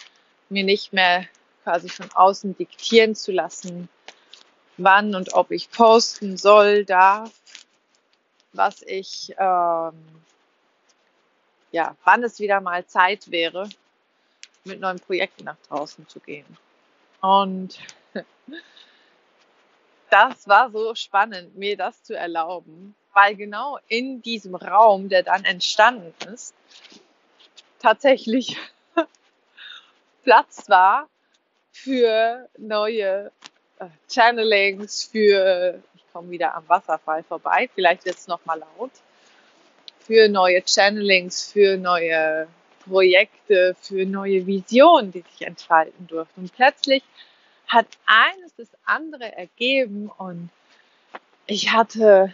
mir 0.47 0.63
nicht 0.63 0.93
mehr 0.93 1.25
quasi 1.65 1.89
von 1.89 2.09
außen 2.13 2.55
diktieren 2.55 3.13
zu 3.13 3.33
lassen, 3.33 3.89
wann 4.77 5.15
und 5.15 5.33
ob 5.33 5.51
ich 5.51 5.69
posten 5.69 6.37
soll, 6.37 6.85
darf, 6.85 7.29
was 8.53 8.83
ich, 8.83 9.35
ähm, 9.37 10.01
ja, 11.73 11.97
wann 12.05 12.23
es 12.23 12.39
wieder 12.39 12.61
mal 12.61 12.85
Zeit 12.85 13.31
wäre, 13.31 13.67
mit 14.63 14.79
neuen 14.79 14.99
Projekten 14.99 15.45
nach 15.45 15.57
draußen 15.67 16.07
zu 16.07 16.19
gehen. 16.19 16.45
Und 17.21 17.77
das 20.09 20.47
war 20.47 20.71
so 20.71 20.95
spannend, 20.95 21.55
mir 21.55 21.77
das 21.77 22.03
zu 22.03 22.15
erlauben, 22.15 22.95
weil 23.13 23.35
genau 23.35 23.79
in 23.87 24.21
diesem 24.21 24.55
Raum, 24.55 25.09
der 25.09 25.23
dann 25.23 25.45
entstanden 25.45 26.13
ist, 26.33 26.53
tatsächlich 27.79 28.57
Platz 30.23 30.69
war 30.69 31.09
für 31.71 32.47
neue 32.57 33.31
äh, 33.79 33.87
Channelings, 34.09 35.05
für, 35.05 35.81
ich 35.95 36.03
komme 36.13 36.29
wieder 36.29 36.55
am 36.55 36.67
Wasserfall 36.67 37.23
vorbei, 37.23 37.69
vielleicht 37.73 38.05
es 38.05 38.27
nochmal 38.27 38.59
laut, 38.59 38.91
für 39.99 40.29
neue 40.29 40.63
Channelings, 40.63 41.51
für 41.51 41.77
neue 41.77 42.47
Projekte, 42.83 43.75
für 43.81 44.05
neue 44.05 44.45
Visionen, 44.45 45.11
die 45.11 45.23
sich 45.31 45.47
entfalten 45.47 46.07
durften. 46.07 46.41
Und 46.41 46.53
plötzlich 46.53 47.03
hat 47.67 47.87
eines 48.05 48.55
das 48.55 48.69
andere 48.85 49.35
ergeben 49.35 50.11
und 50.17 50.49
ich 51.47 51.71
hatte 51.71 52.33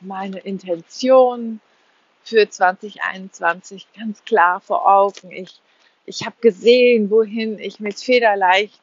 meine 0.00 0.38
Intention 0.38 1.60
für 2.22 2.48
2021 2.48 3.86
ganz 3.98 4.24
klar 4.24 4.60
vor 4.60 4.86
Augen. 4.86 5.30
Ich, 5.30 5.60
ich 6.04 6.26
habe 6.26 6.36
gesehen, 6.40 7.10
wohin 7.10 7.58
ich 7.58 7.80
mit 7.80 7.98
Federleicht 7.98 8.80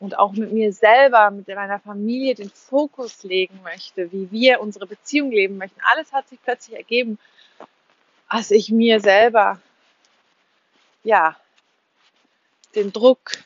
und 0.00 0.18
auch 0.18 0.32
mit 0.32 0.52
mir 0.52 0.72
selber, 0.72 1.30
mit 1.30 1.48
meiner 1.48 1.78
Familie 1.78 2.34
den 2.34 2.50
Fokus 2.50 3.22
legen 3.22 3.60
möchte, 3.62 4.10
wie 4.12 4.30
wir 4.30 4.60
unsere 4.60 4.86
Beziehung 4.86 5.30
leben 5.30 5.56
möchten. 5.56 5.80
Alles 5.92 6.12
hat 6.12 6.28
sich 6.28 6.38
plötzlich 6.42 6.76
ergeben, 6.76 7.18
als 8.28 8.50
ich 8.50 8.70
mir 8.70 9.00
selber, 9.00 9.60
ja, 11.06 11.36
den 12.74 12.92
Druck 12.92 13.38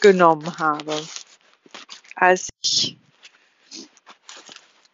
genommen 0.00 0.58
habe, 0.58 0.96
als 2.14 2.50
ich 2.62 2.96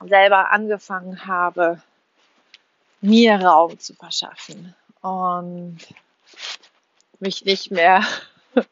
selber 0.02 0.50
angefangen 0.50 1.26
habe, 1.26 1.82
mir 3.02 3.34
Raum 3.34 3.78
zu 3.78 3.94
verschaffen 3.94 4.74
und 5.02 5.78
mich 7.18 7.44
nicht 7.44 7.70
mehr 7.70 8.02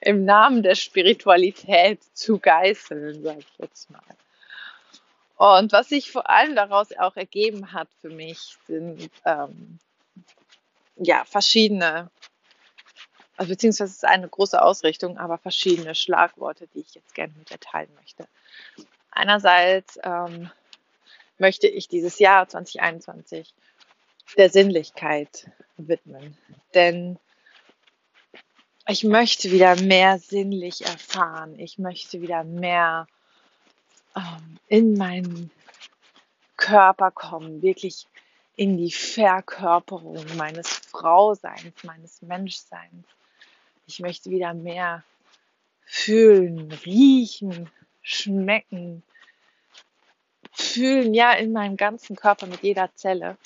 im 0.00 0.24
Namen 0.24 0.62
der 0.62 0.74
Spiritualität 0.74 2.00
zu 2.14 2.38
geißeln, 2.38 3.22
sage 3.22 3.40
ich 3.40 3.58
jetzt 3.58 3.90
mal. 3.90 4.00
Und 5.36 5.70
was 5.72 5.90
sich 5.90 6.10
vor 6.10 6.30
allem 6.30 6.56
daraus 6.56 6.96
auch 6.96 7.14
ergeben 7.16 7.74
hat 7.74 7.88
für 8.00 8.08
mich, 8.08 8.56
sind 8.66 9.10
ähm, 9.26 9.78
ja 10.96 11.24
verschiedene, 11.24 12.10
also 13.36 13.50
beziehungsweise 13.50 13.90
es 13.90 13.96
ist 13.96 14.04
eine 14.04 14.28
große 14.28 14.60
Ausrichtung, 14.60 15.18
aber 15.18 15.38
verschiedene 15.38 15.94
Schlagworte, 15.94 16.68
die 16.68 16.80
ich 16.80 16.94
jetzt 16.94 17.14
gerne 17.14 17.34
mit 17.36 17.50
dir 17.50 17.60
teilen 17.60 17.92
möchte. 17.94 18.26
Einerseits 19.10 19.98
ähm, 20.02 20.50
möchte 21.38 21.68
ich 21.68 21.88
dieses 21.88 22.18
Jahr 22.18 22.48
2021 22.48 23.54
der 24.36 24.50
Sinnlichkeit 24.50 25.50
widmen, 25.76 26.36
denn 26.74 27.18
ich 28.88 29.04
möchte 29.04 29.50
wieder 29.50 29.80
mehr 29.80 30.18
sinnlich 30.18 30.84
erfahren. 30.86 31.58
Ich 31.58 31.78
möchte 31.78 32.20
wieder 32.20 32.44
mehr 32.44 33.06
ähm, 34.14 34.58
in 34.68 34.96
meinen 34.96 35.50
Körper 36.56 37.10
kommen, 37.10 37.62
wirklich 37.62 38.06
in 38.56 38.78
die 38.78 38.90
Verkörperung 38.90 40.24
meines 40.36 40.68
Frauseins, 40.68 41.84
meines 41.84 42.22
Menschseins. 42.22 43.06
Ich 43.86 44.00
möchte 44.00 44.30
wieder 44.30 44.54
mehr 44.54 45.04
fühlen, 45.82 46.72
riechen, 46.84 47.70
schmecken, 48.02 49.02
fühlen, 50.52 51.12
ja, 51.12 51.32
in 51.34 51.52
meinem 51.52 51.76
ganzen 51.76 52.16
Körper 52.16 52.46
mit 52.46 52.62
jeder 52.62 52.92
Zelle. 52.94 53.36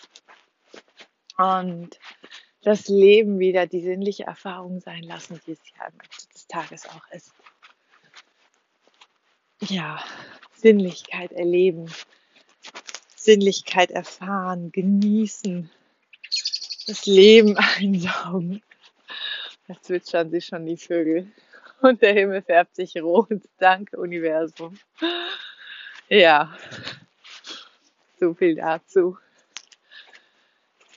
Und 1.37 1.99
das 2.63 2.89
Leben 2.89 3.39
wieder 3.39 3.67
die 3.67 3.83
sinnliche 3.83 4.25
Erfahrung 4.25 4.81
sein 4.81 5.03
lassen, 5.03 5.41
die 5.47 5.53
es 5.53 5.61
ja 5.77 5.87
am 5.87 5.93
Ende 5.93 6.33
des 6.35 6.47
Tages 6.47 6.89
auch 6.89 7.09
ist. 7.11 7.33
Ja, 9.63 10.03
Sinnlichkeit 10.55 11.33
erleben, 11.33 11.91
Sinnlichkeit 13.21 13.91
erfahren, 13.91 14.73
genießen, 14.73 15.71
das 16.87 17.05
Leben 17.05 17.57
einsaugen. 17.79 18.63
Da 19.69 19.75
zwitschern 19.83 20.31
sich 20.31 20.47
schon 20.47 20.65
die 20.65 20.79
Vögel. 20.79 21.31
Und 21.83 22.01
der 22.01 22.15
Himmel 22.15 22.43
färbt 22.43 22.75
sich 22.77 22.97
rot. 22.97 23.43
Danke, 23.59 23.99
Universum. 23.99 24.79
Ja, 26.09 26.57
so 28.19 28.35
viel 28.35 28.57
dazu. 28.57 29.19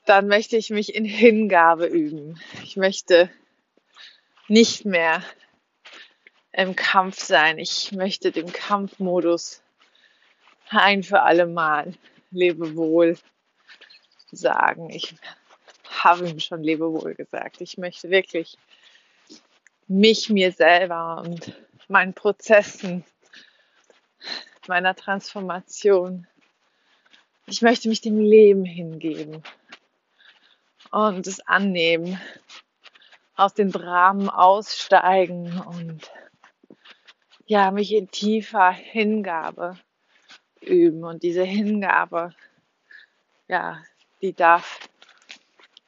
Dann 0.06 0.28
möchte 0.28 0.56
ich 0.58 0.70
mich 0.70 0.96
in 0.96 1.06
Hingabe 1.06 1.88
üben. 1.88 2.40
Ich 2.64 2.78
möchte 2.78 3.30
nicht 4.48 4.86
mehr 4.86 5.24
im 6.54 6.76
Kampf 6.76 7.20
sein. 7.20 7.60
Ich 7.60 7.92
möchte 7.92 8.32
dem 8.32 8.52
Kampfmodus 8.52 9.62
ein 10.70 11.04
für 11.04 11.22
alle 11.22 11.46
Mal 11.46 11.94
Lebewohl 12.34 13.18
sagen. 14.32 14.90
Ich 14.90 15.16
habe 15.90 16.28
ihm 16.28 16.40
schon 16.40 16.64
Lebewohl 16.64 17.16
gesagt. 17.16 17.62
Ich 17.62 17.78
möchte 17.78 18.10
wirklich 18.10 18.58
mich, 19.88 20.30
mir 20.30 20.52
selber 20.52 21.22
und 21.26 21.54
meinen 21.88 22.14
Prozessen, 22.14 23.04
meiner 24.68 24.96
Transformation. 24.96 26.28
Ich 27.46 27.62
möchte 27.62 27.90
mich 27.90 28.02
dem 28.02 28.20
Leben 28.20 28.66
hingeben 28.66 29.44
und 30.92 31.28
es 31.28 31.40
annehmen, 31.42 32.20
aus 33.36 33.54
den 33.54 33.72
Dramen 33.72 34.30
aussteigen 34.30 35.60
und 35.60 36.12
ja, 37.46 37.72
mich 37.72 37.94
in 37.94 38.10
tiefer 38.10 38.72
Hingabe 38.72 39.78
üben. 40.68 41.04
Und 41.04 41.24
diese 41.24 41.44
Hingabe, 41.44 42.34
ja, 43.48 43.84
die 44.22 44.34
darf 44.34 44.80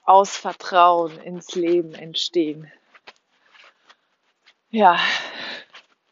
aus 0.03 0.35
Vertrauen 0.35 1.19
ins 1.19 1.55
Leben 1.55 1.93
entstehen. 1.93 2.71
Ja. 4.69 4.99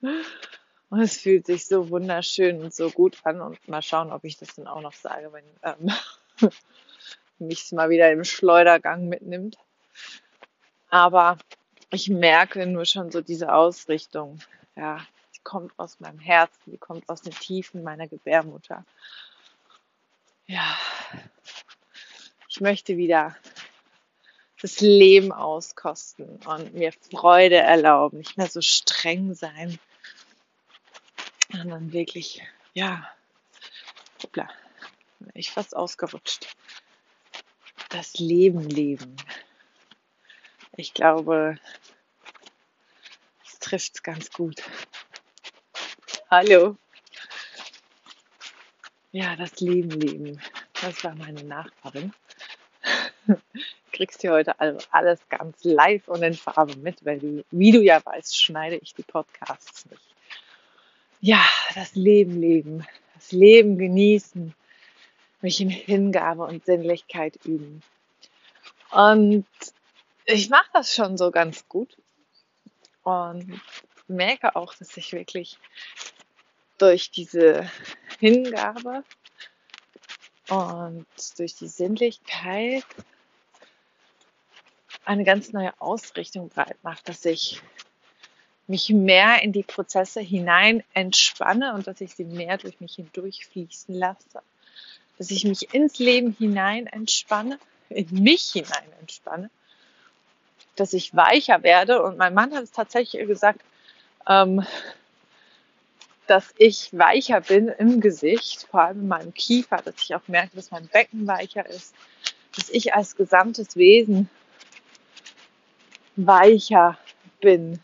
Und 0.02 1.02
es 1.02 1.18
fühlt 1.18 1.46
sich 1.46 1.66
so 1.66 1.90
wunderschön 1.90 2.62
und 2.62 2.74
so 2.74 2.90
gut 2.90 3.18
an. 3.24 3.42
Und 3.42 3.68
mal 3.68 3.82
schauen, 3.82 4.12
ob 4.12 4.24
ich 4.24 4.38
das 4.38 4.56
dann 4.56 4.68
auch 4.68 4.82
noch 4.82 4.94
sage, 4.94 5.32
wenn 5.34 5.46
ähm, 5.64 5.92
mich 7.40 7.72
mal 7.72 7.90
wieder 7.90 8.12
im 8.12 8.24
Schleudergang 8.24 9.08
mitnimmt. 9.08 9.58
Aber 10.90 11.38
ich 11.92 12.10
merke 12.10 12.66
nur 12.66 12.86
schon 12.86 13.12
so 13.12 13.22
diese 13.22 13.54
Ausrichtung. 13.54 14.40
Ja, 14.76 15.06
kommt 15.44 15.78
aus 15.78 16.00
meinem 16.00 16.20
Herzen, 16.20 16.72
die 16.72 16.78
kommt 16.78 17.08
aus 17.10 17.22
den 17.22 17.34
Tiefen 17.34 17.84
meiner 17.84 18.08
Gebärmutter. 18.08 18.86
Ja, 20.46 20.78
ich 22.50 22.62
möchte 22.62 22.98
wieder 22.98 23.36
das 24.62 24.80
Leben 24.80 25.32
auskosten 25.32 26.40
und 26.46 26.74
mir 26.74 26.94
Freude 27.12 27.58
erlauben, 27.58 28.20
nicht 28.20 28.38
mehr 28.38 28.48
so 28.48 28.62
streng 28.62 29.34
sein, 29.34 29.78
sondern 31.52 31.92
wirklich, 31.92 32.42
ja, 32.74 33.08
hoppla, 34.22 34.50
ich 35.34 35.52
fast 35.52 35.76
ausgerutscht. 35.76 36.56
Das 37.90 38.14
Leben 38.16 38.62
leben. 38.62 39.16
Ich 40.76 40.94
glaube, 40.94 41.60
es 43.46 43.60
trifft 43.60 43.96
es 43.96 44.04
ganz 44.04 44.32
gut. 44.32 44.64
Hallo. 46.36 46.78
Ja, 49.12 49.36
das 49.36 49.60
Leben 49.60 49.92
leben. 49.92 50.42
Das 50.82 51.04
war 51.04 51.14
meine 51.14 51.44
Nachbarin. 51.44 52.12
Kriegst 53.92 54.24
du 54.24 54.32
heute 54.32 54.60
also 54.60 54.84
alles 54.90 55.20
ganz 55.30 55.64
live 55.64 56.08
und 56.08 56.24
in 56.24 56.34
Farbe 56.34 56.76
mit, 56.78 57.06
weil 57.06 57.20
du, 57.20 57.46
wie 57.52 57.72
du 57.72 57.84
ja 57.84 58.04
weißt, 58.04 58.36
schneide 58.36 58.78
ich 58.78 58.96
die 58.96 59.04
Podcasts 59.04 59.86
nicht. 59.92 60.02
Ja, 61.22 61.46
das 61.76 61.94
Leben 61.94 62.42
leben, 62.42 62.84
das 63.14 63.32
Leben 63.32 63.78
genießen, 63.78 64.56
mich 65.42 65.62
in 65.62 65.70
Hingabe 65.70 66.46
und 66.46 66.66
Sinnlichkeit 66.66 67.36
üben. 67.46 67.84
Und 68.90 69.46
ich 70.26 70.50
mache 70.50 70.72
das 70.74 70.96
schon 70.96 71.16
so 71.16 71.30
ganz 71.30 71.68
gut 71.70 71.96
und 73.04 73.62
merke 74.08 74.56
auch, 74.56 74.74
dass 74.74 74.98
ich 74.98 75.14
wirklich 75.14 75.60
durch 76.78 77.12
diese 77.12 77.70
Hingabe 78.20 79.04
und 80.50 81.06
durch 81.38 81.56
die 81.56 81.68
Sinnlichkeit 81.68 82.86
eine 85.06 85.24
ganz 85.24 85.52
neue 85.52 85.74
Ausrichtung 85.82 86.50
breit 86.50 86.78
macht, 86.84 87.10
dass 87.10 87.26
ich 87.26 87.62
mich 88.68 88.90
mehr 88.90 89.42
in 89.42 89.52
die 89.52 89.64
Prozesse 89.64 90.22
hinein 90.22 90.84
entspanne 90.94 91.74
und 91.74 91.88
dass 91.88 92.00
ich 92.00 92.16
sie 92.16 92.24
mehr 92.24 92.58
durch 92.58 92.80
mich 92.80 92.96
hindurch 92.96 93.46
fließen 93.48 93.94
lasse. 93.94 94.42
Dass 95.18 95.32
ich 95.32 95.44
mich 95.44 95.74
ins 95.74 96.00
Leben 96.00 96.36
hinein 96.40 96.88
entspanne, 96.88 97.60
in 97.90 98.08
mich 98.24 98.52
hinein 98.54 98.86
entspanne 99.02 99.50
dass 100.76 100.94
ich 100.94 101.16
weicher 101.16 101.64
werde. 101.64 102.02
Und 102.04 102.18
mein 102.18 102.34
Mann 102.34 102.54
hat 102.54 102.64
es 102.64 102.72
tatsächlich 102.72 103.28
gesagt, 103.28 103.62
ähm, 104.28 104.66
dass 106.28 106.54
ich 106.58 106.90
weicher 106.94 107.42
bin 107.42 107.68
im 107.68 108.00
Gesicht, 108.00 108.68
vor 108.70 108.82
allem 108.82 109.02
in 109.02 109.08
meinem 109.08 109.34
Kiefer, 109.34 109.78
dass 109.78 109.96
ich 110.02 110.16
auch 110.16 110.28
merke, 110.28 110.56
dass 110.56 110.72
mein 110.72 110.88
Becken 110.88 111.28
weicher 111.28 111.66
ist, 111.68 111.94
dass 112.56 112.70
ich 112.70 112.94
als 112.94 113.16
gesamtes 113.16 113.76
Wesen 113.76 114.30
weicher 116.16 116.98
bin. 117.42 117.80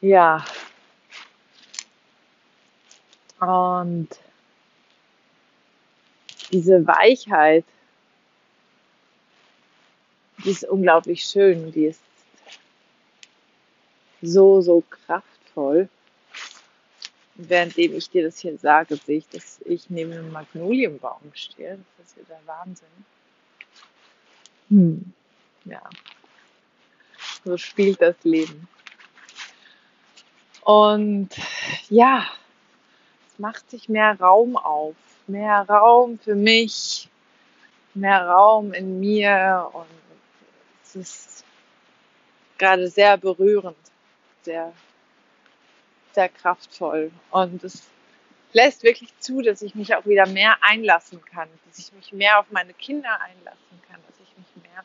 Ja. 0.00 0.44
Und 3.40 4.08
diese 6.50 6.86
Weichheit 6.86 7.64
die 10.46 10.50
ist 10.50 10.64
unglaublich 10.64 11.24
schön. 11.24 11.72
Die 11.72 11.86
ist 11.86 12.00
so, 14.22 14.60
so 14.60 14.82
kraftvoll. 14.88 15.88
Währenddem 17.34 17.94
ich 17.94 18.08
dir 18.08 18.24
das 18.24 18.38
hier 18.38 18.56
sage, 18.58 18.96
sehe 18.96 19.18
ich, 19.18 19.28
dass 19.28 19.60
ich 19.64 19.90
neben 19.90 20.12
einem 20.12 20.32
Magnolienbaum 20.32 21.32
stehe. 21.34 21.78
Das 21.98 22.08
ist 22.08 22.18
wieder 22.18 22.40
Wahnsinn. 22.46 22.88
Hm. 24.70 25.12
Ja. 25.64 25.82
So 27.44 27.56
spielt 27.56 28.00
das 28.00 28.16
Leben. 28.22 28.68
Und 30.62 31.28
ja, 31.90 32.26
es 33.28 33.38
macht 33.38 33.70
sich 33.70 33.88
mehr 33.88 34.18
Raum 34.18 34.56
auf. 34.56 34.96
Mehr 35.26 35.60
Raum 35.68 36.18
für 36.18 36.34
mich. 36.34 37.08
Mehr 37.94 38.26
Raum 38.26 38.72
in 38.72 38.98
mir 38.98 39.70
und 39.72 39.86
ist 40.96 41.44
gerade 42.58 42.88
sehr 42.88 43.16
berührend, 43.18 43.76
sehr, 44.46 44.72
sehr 46.12 46.30
kraftvoll. 46.30 47.10
Und 47.30 47.62
es 47.62 47.82
lässt 48.52 48.82
wirklich 48.82 49.12
zu, 49.18 49.42
dass 49.42 49.60
ich 49.60 49.74
mich 49.74 49.94
auch 49.94 50.06
wieder 50.06 50.26
mehr 50.26 50.56
einlassen 50.62 51.22
kann, 51.24 51.48
dass 51.66 51.78
ich 51.78 51.92
mich 51.92 52.12
mehr 52.12 52.40
auf 52.40 52.46
meine 52.50 52.72
Kinder 52.72 53.20
einlassen 53.20 53.82
kann, 53.90 54.00
dass 54.06 54.16
ich 54.20 54.38
mich 54.38 54.64
mehr 54.64 54.84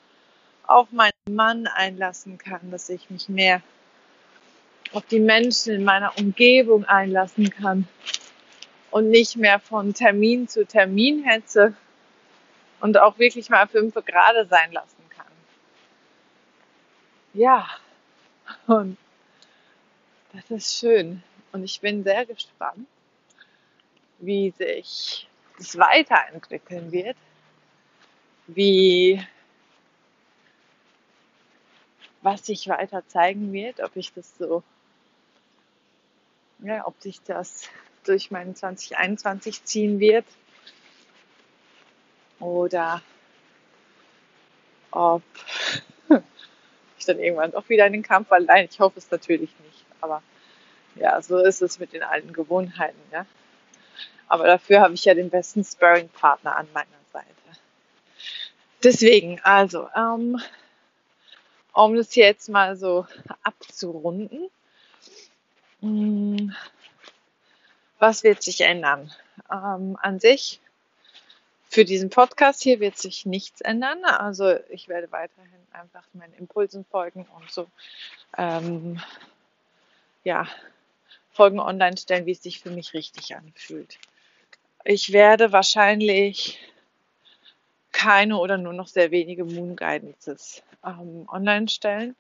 auf 0.68 0.92
meinen 0.92 1.12
Mann 1.30 1.68
einlassen 1.68 2.38
kann, 2.38 2.70
dass 2.72 2.90
ich 2.90 3.10
mich 3.10 3.30
mehr 3.30 3.62
auf 4.92 5.06
die 5.06 5.20
Menschen 5.20 5.74
in 5.74 5.84
meiner 5.86 6.18
Umgebung 6.18 6.84
einlassen 6.84 7.50
kann 7.50 7.88
und 8.90 9.10
nicht 9.10 9.38
mehr 9.38 9.60
von 9.60 9.94
Termin 9.94 10.50
zu 10.50 10.66
Termin 10.66 11.24
hetze 11.24 11.74
und 12.82 13.00
auch 13.00 13.18
wirklich 13.20 13.50
mal 13.50 13.68
fünf 13.68 13.94
Grade 13.94 14.46
sein 14.48 14.74
lassen 14.74 15.02
ja, 17.34 17.66
und 18.68 18.98
das 20.34 20.50
ist 20.50 20.78
schön. 20.78 21.24
Und 21.52 21.64
ich 21.64 21.82
bin 21.82 22.04
sehr 22.04 22.26
gespannt, 22.26 22.88
wie 24.20 24.52
sich 24.52 25.28
das 25.58 25.78
weiterentwickeln 25.78 26.92
wird, 26.92 27.18
wie 28.48 29.22
was 32.22 32.46
sich 32.46 32.68
weiter 32.68 33.06
zeigen 33.08 33.52
wird, 33.52 33.82
ob 33.82 33.96
ich 33.96 34.14
das 34.14 34.38
so, 34.38 34.64
ja, 36.60 36.86
ob 36.86 37.02
sich 37.02 37.22
das 37.24 37.68
durch 38.04 38.32
meinen 38.32 38.56
2021 38.56 39.64
ziehen 39.64 40.00
wird 40.00 40.26
oder 42.40 43.02
ob 44.92 45.24
ich 47.00 47.06
dann 47.06 47.20
irgendwann 47.20 47.52
doch 47.52 47.68
wieder 47.70 47.88
in 47.88 47.94
den 47.94 48.04
Kampf, 48.04 48.30
weil 48.30 48.44
nein, 48.44 48.68
ich 48.70 48.80
hoffe 48.80 49.00
es 49.00 49.10
natürlich 49.10 49.52
nicht. 49.66 49.86
Aber 50.02 50.22
ja, 50.96 51.22
so 51.22 51.38
ist 51.38 51.62
es 51.62 51.80
mit 51.80 51.94
den 51.94 52.04
alten 52.04 52.34
Gewohnheiten, 52.34 53.00
ja. 53.12 53.26
Aber 54.28 54.46
dafür 54.46 54.82
habe 54.82 54.94
ich 54.94 55.06
ja 55.06 55.14
den 55.14 55.30
besten 55.30 55.64
Sparring-Partner 55.64 56.56
an 56.56 56.68
meiner 56.74 56.88
Seite. 57.12 57.28
deswegen, 58.84 59.40
also, 59.44 59.90
ähm, 59.96 60.42
um 61.74 61.96
das 61.96 62.16
jetzt 62.16 62.50
mal 62.50 62.76
so 62.76 63.06
abzurunden, 63.44 64.50
mh, 65.82 65.90
mm, 65.90 66.56
was 68.00 68.24
wird 68.24 68.42
sich 68.42 68.62
ändern? 68.62 69.12
Ähm, 69.52 69.98
an 70.02 70.20
sich, 70.20 70.60
für 71.72 71.86
diesen 71.86 72.10
Podcast 72.10 72.64
hier 72.64 72.82
wird 72.82 72.98
sich 72.98 73.26
nichts 73.26 73.62
ändern. 73.62 74.04
Also 74.04 74.58
ich 74.70 74.90
werde 74.90 75.10
weiterhin 75.12 75.68
einfach 75.72 76.04
meinen 76.14 76.34
Impulsen 76.34 76.84
folgen 76.84 77.26
und 77.38 77.50
so 77.50 77.68
ähm, 78.38 79.00
ja, 80.24 80.48
Folgen 81.32 81.60
online 81.60 81.98
stellen, 81.98 82.26
wie 82.26 82.32
es 82.32 82.44
sich 82.44 82.60
für 82.60 82.72
mich 82.72 82.94
richtig 82.94 83.36
anfühlt. 83.36 83.98
Ich 84.84 85.12
werde 85.14 85.52
wahrscheinlich 85.52 86.60
keine 87.92 88.38
oder 88.38 88.58
nur 88.58 88.74
noch 88.74 88.88
sehr 88.88 89.12
wenige 89.12 89.46
Moon 89.46 89.76
Guidances 89.76 90.64
ähm, 90.84 91.28
online 91.32 91.70
stellen, 91.70 92.16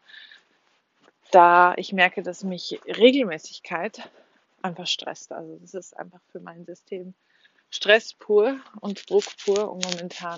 da 1.32 1.74
ich 1.78 1.94
merke, 1.94 2.24
dass 2.24 2.44
mich 2.44 2.80
Regelmäßigkeit 2.86 4.10
einfach 4.62 4.88
stresst. 4.88 5.32
Also 5.32 5.58
das 5.62 5.74
ist 5.74 5.98
einfach 5.98 6.22
für 6.32 6.40
mein 6.40 6.66
System 6.66 7.14
Stress 7.70 8.14
pur 8.14 8.60
und 8.82 9.10
Druck 9.10 9.26
pur 9.44 9.72
und 9.72 9.84
momentan 9.86 10.38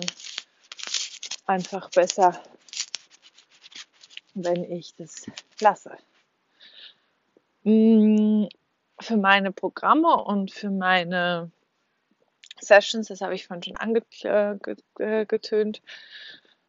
einfach 1.46 1.90
besser, 1.90 2.40
wenn 4.34 4.64
ich 4.70 4.94
das 4.94 5.26
lasse. 5.60 5.98
Mm, 7.64 8.46
für 9.00 9.16
meine 9.16 9.52
Programme 9.52 10.16
und 10.24 10.52
für 10.52 10.70
meine 10.70 11.50
Sessions, 12.60 13.08
das 13.08 13.20
habe 13.20 13.34
ich 13.34 13.46
vorhin 13.46 13.62
schon 13.62 13.76
angetönt, 13.76 14.62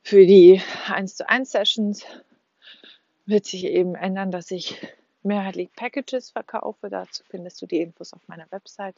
für 0.01 0.25
die 0.25 0.62
1 0.88 1.15
zu 1.15 1.29
1 1.29 1.51
Sessions 1.51 2.05
wird 3.25 3.45
sich 3.45 3.65
eben 3.65 3.95
ändern, 3.95 4.31
dass 4.31 4.51
ich 4.51 4.79
mehrheitlich 5.23 5.73
Packages 5.73 6.29
verkaufe. 6.29 6.89
Dazu 6.89 7.23
findest 7.27 7.62
du 7.62 7.65
die 7.65 7.81
Infos 7.81 8.13
auf 8.13 8.27
meiner 8.27 8.49
Website. 8.51 8.95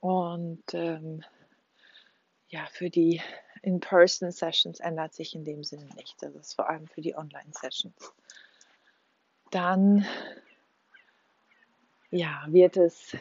Und 0.00 0.62
ähm, 0.74 1.24
ja, 2.48 2.66
für 2.66 2.90
die 2.90 3.22
In-Person-Sessions 3.62 4.80
ändert 4.80 5.14
sich 5.14 5.34
in 5.34 5.44
dem 5.44 5.64
Sinne 5.64 5.88
nichts. 5.94 6.16
Das 6.20 6.34
ist 6.34 6.54
vor 6.54 6.68
allem 6.68 6.86
für 6.88 7.00
die 7.00 7.16
Online-Sessions. 7.16 8.12
Dann 9.50 10.04
ja, 12.10 12.44
wird 12.48 12.76
es 12.76 13.16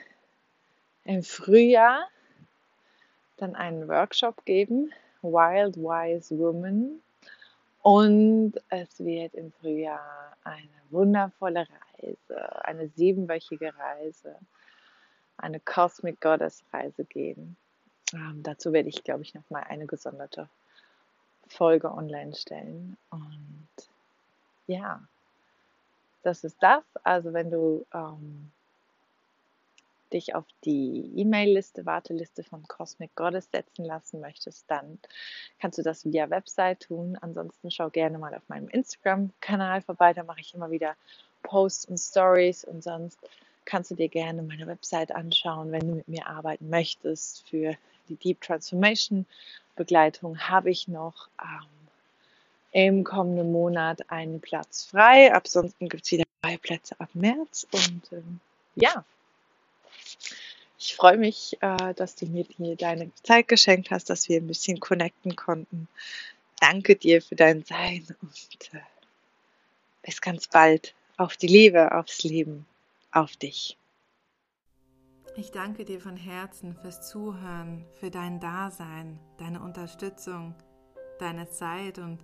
im 1.04 1.24
Frühjahr 1.24 2.08
dann 3.38 3.56
einen 3.56 3.88
Workshop 3.88 4.46
geben, 4.46 4.92
Wild 5.22 5.78
Wise 5.78 6.38
Woman. 6.38 7.02
Und 7.82 8.54
es 8.70 9.00
wird 9.00 9.36
im 9.36 9.52
Frühjahr 9.52 10.36
eine 10.44 10.70
wundervolle 10.90 11.68
Reise, 12.02 12.66
eine 12.66 12.88
siebenwöchige 12.90 13.74
Reise, 13.78 14.36
eine 15.38 15.60
Cosmic 15.60 16.20
Goddess 16.22 16.64
Reise 16.74 17.04
geben. 17.06 17.58
Ähm, 18.14 18.42
dazu 18.42 18.74
werde 18.74 18.90
ich, 18.90 19.04
glaube 19.04 19.22
ich, 19.22 19.34
nochmal 19.34 19.66
eine 19.68 19.86
gesonderte 19.86 20.50
Folge 21.48 21.92
online 21.92 22.34
stellen. 22.34 22.98
Und 23.12 23.68
ja, 24.68 25.02
das 26.24 26.44
ist 26.44 26.58
das. 26.62 26.84
Also 27.04 27.34
wenn 27.34 27.52
du 27.52 27.86
ähm, 27.94 28.52
dich 30.14 30.36
auf 30.36 30.46
die 30.64 31.12
E-Mail-Liste, 31.16 31.86
Warteliste 31.86 32.44
von 32.44 32.68
Cosmic 32.68 33.16
Goddess 33.16 33.50
setzen 33.52 33.86
lassen 33.86 34.20
möchtest, 34.20 34.70
dann 34.70 35.00
kannst 35.60 35.78
du 35.78 35.84
das 35.84 36.06
via 36.06 36.30
Website 36.30 36.82
tun. 36.82 37.18
Ansonsten 37.22 37.72
schau 37.72 37.90
gerne 37.90 38.18
mal 38.18 38.34
auf 38.34 38.48
meinem 38.48 38.68
Instagram-Kanal 38.70 39.82
vorbei. 39.82 40.14
Da 40.14 40.24
mache 40.24 40.42
ich 40.42 40.54
immer 40.54 40.72
wieder 40.72 40.96
Posts 41.44 41.86
und 41.86 41.98
Stories 41.98 42.64
und 42.64 42.84
sonst 42.84 43.20
kannst 43.66 43.92
du 43.92 43.96
dir 43.96 44.10
gerne 44.10 44.44
meine 44.44 44.68
Website 44.68 45.12
anschauen, 45.12 45.72
wenn 45.72 45.88
du 45.88 45.96
mit 45.96 46.08
mir 46.08 46.28
arbeiten 46.28 46.70
möchtest. 46.70 47.48
Für 47.48 47.76
die 48.10 48.16
Deep 48.16 48.42
Transformation 48.42 49.26
Begleitung 49.76 50.38
habe 50.40 50.70
ich 50.70 50.88
noch 50.88 51.30
ähm, 51.42 51.68
im 52.72 53.04
kommenden 53.04 53.52
Monat 53.52 54.10
einen 54.10 54.42
Platz 54.42 54.86
frei. 54.86 55.34
Ab 55.34 55.48
sonst 55.48 55.78
gibt 55.80 56.06
es 56.06 56.12
wieder 56.12 56.26
drei 56.42 56.58
Plätze 56.58 57.00
ab 57.00 57.10
März. 57.14 57.68
Und 57.72 58.02
ähm, 58.12 58.40
ja, 58.76 59.04
ich 60.78 60.96
freue 60.96 61.18
mich, 61.18 61.58
äh, 61.62 61.94
dass 61.94 62.16
du 62.16 62.26
mir 62.28 62.46
deine 62.76 63.12
Zeit 63.24 63.48
geschenkt 63.48 63.92
hast, 63.92 64.10
dass 64.10 64.30
wir 64.30 64.38
ein 64.38 64.48
bisschen 64.48 64.80
connecten 64.80 65.36
konnten. 65.36 65.88
Danke 66.60 66.96
dir 66.96 67.22
für 67.22 67.36
dein 67.36 67.64
Sein 67.64 68.06
und 68.22 68.74
äh, 68.74 68.80
bis 70.04 70.22
ganz 70.22 70.48
bald. 70.48 70.94
Auf 71.18 71.38
die 71.38 71.48
Liebe, 71.48 71.94
aufs 71.94 72.24
Leben, 72.24 72.66
auf 73.12 73.38
dich. 73.38 73.78
Ich 75.38 75.52
danke 75.52 75.86
dir 75.86 76.02
von 76.02 76.18
Herzen 76.18 76.76
fürs 76.76 77.10
Zuhören, 77.10 77.86
für 78.00 78.12
dein 78.12 78.40
Dasein, 78.40 79.20
deine 79.38 79.62
Unterstützung, 79.62 80.56
deine 81.20 81.50
Zeit 81.50 82.00
und 82.00 82.20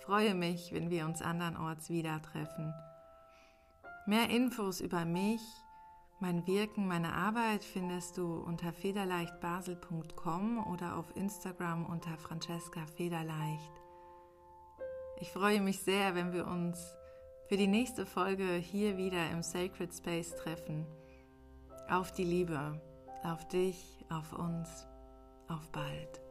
freue 0.00 0.34
mich, 0.34 0.72
wenn 0.72 0.90
wir 0.90 1.06
uns 1.06 1.22
andernorts 1.22 1.88
wieder 1.88 2.20
treffen. 2.22 2.74
Mehr 4.06 4.28
Infos 4.30 4.80
über 4.80 5.04
mich 5.04 5.40
mein 6.18 6.46
Wirken, 6.46 6.86
meine 6.88 7.12
Arbeit 7.12 7.62
findest 7.62 8.16
du 8.16 8.36
unter 8.36 8.72
federleichtbasel.com 8.72 10.66
oder 10.66 10.96
auf 10.96 11.14
Instagram 11.14 11.84
unter 11.86 12.16
Francesca 12.16 12.86
Federleicht. 12.86 13.72
Ich 15.20 15.30
freue 15.30 15.60
mich 15.60 15.80
sehr, 15.80 16.14
wenn 16.14 16.32
wir 16.32 16.46
uns 16.46 16.78
für 17.48 17.56
die 17.56 17.66
nächste 17.66 18.06
Folge 18.06 18.54
hier 18.54 18.96
wieder 18.96 19.30
im 19.30 19.42
Sacred 19.42 19.94
Space 19.94 20.34
treffen. 20.36 20.86
Auf 21.88 22.12
die 22.12 22.24
Liebe, 22.24 22.80
auf 23.22 23.46
dich, 23.48 24.04
auf 24.10 24.32
uns, 24.32 24.86
auf 25.48 25.70
bald. 25.70 26.25